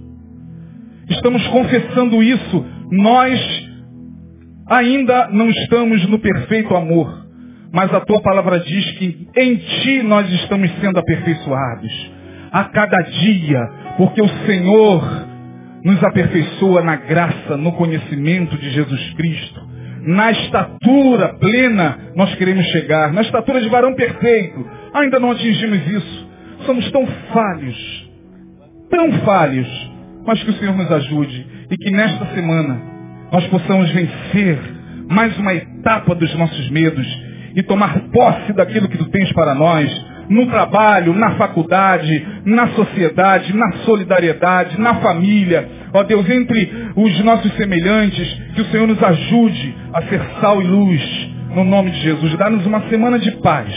[1.09, 2.65] Estamos confessando isso.
[2.91, 3.69] Nós
[4.69, 7.25] ainda não estamos no perfeito amor.
[7.73, 12.11] Mas a tua palavra diz que em ti nós estamos sendo aperfeiçoados.
[12.51, 13.67] A cada dia,
[13.97, 15.27] porque o Senhor
[15.83, 19.76] nos aperfeiçoa na graça, no conhecimento de Jesus Cristo
[20.07, 24.65] na estatura plena nós queremos chegar, na estatura de varão perfeito.
[24.93, 26.27] Ainda não atingimos isso.
[26.65, 28.09] Somos tão falhos,
[28.89, 29.67] tão falhos,
[30.25, 32.81] mas que o Senhor nos ajude e que nesta semana
[33.33, 34.57] nós possamos vencer
[35.09, 37.05] mais uma etapa dos nossos medos
[37.53, 39.91] e tomar posse daquilo que tu tens para nós,
[40.29, 45.67] no trabalho, na faculdade, na sociedade, na solidariedade, na família.
[45.93, 50.65] Ó Deus, entre os nossos semelhantes, que o Senhor nos ajude a ser sal e
[50.65, 52.35] luz, no nome de Jesus.
[52.37, 53.73] Dá-nos uma semana de paz.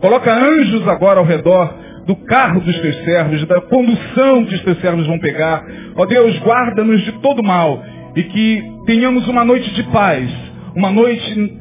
[0.00, 1.74] Coloca anjos agora ao redor
[2.06, 5.62] do carro dos teus servos, da condução que os teus servos vão pegar.
[5.96, 7.82] Ó Deus, guarda-nos de todo mal
[8.16, 10.28] e que tenhamos uma noite de paz,
[10.74, 11.58] uma noite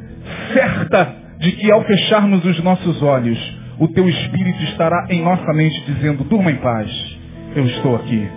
[0.54, 5.82] certa de que ao fecharmos os nossos olhos, o teu Espírito estará em nossa mente
[5.86, 7.18] dizendo, durma em paz,
[7.56, 8.28] eu estou aqui.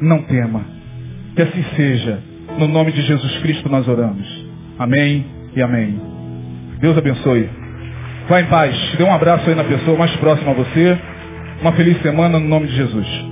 [0.00, 0.64] Não tema.
[1.36, 2.22] Que assim seja.
[2.58, 4.26] No nome de Jesus Cristo nós oramos.
[4.78, 5.24] Amém
[5.54, 6.00] e amém.
[6.80, 7.48] Deus abençoe.
[8.28, 8.74] Vá em paz.
[8.96, 10.98] Dê um abraço aí na pessoa mais próxima a você.
[11.60, 13.30] Uma feliz semana no nome de Jesus.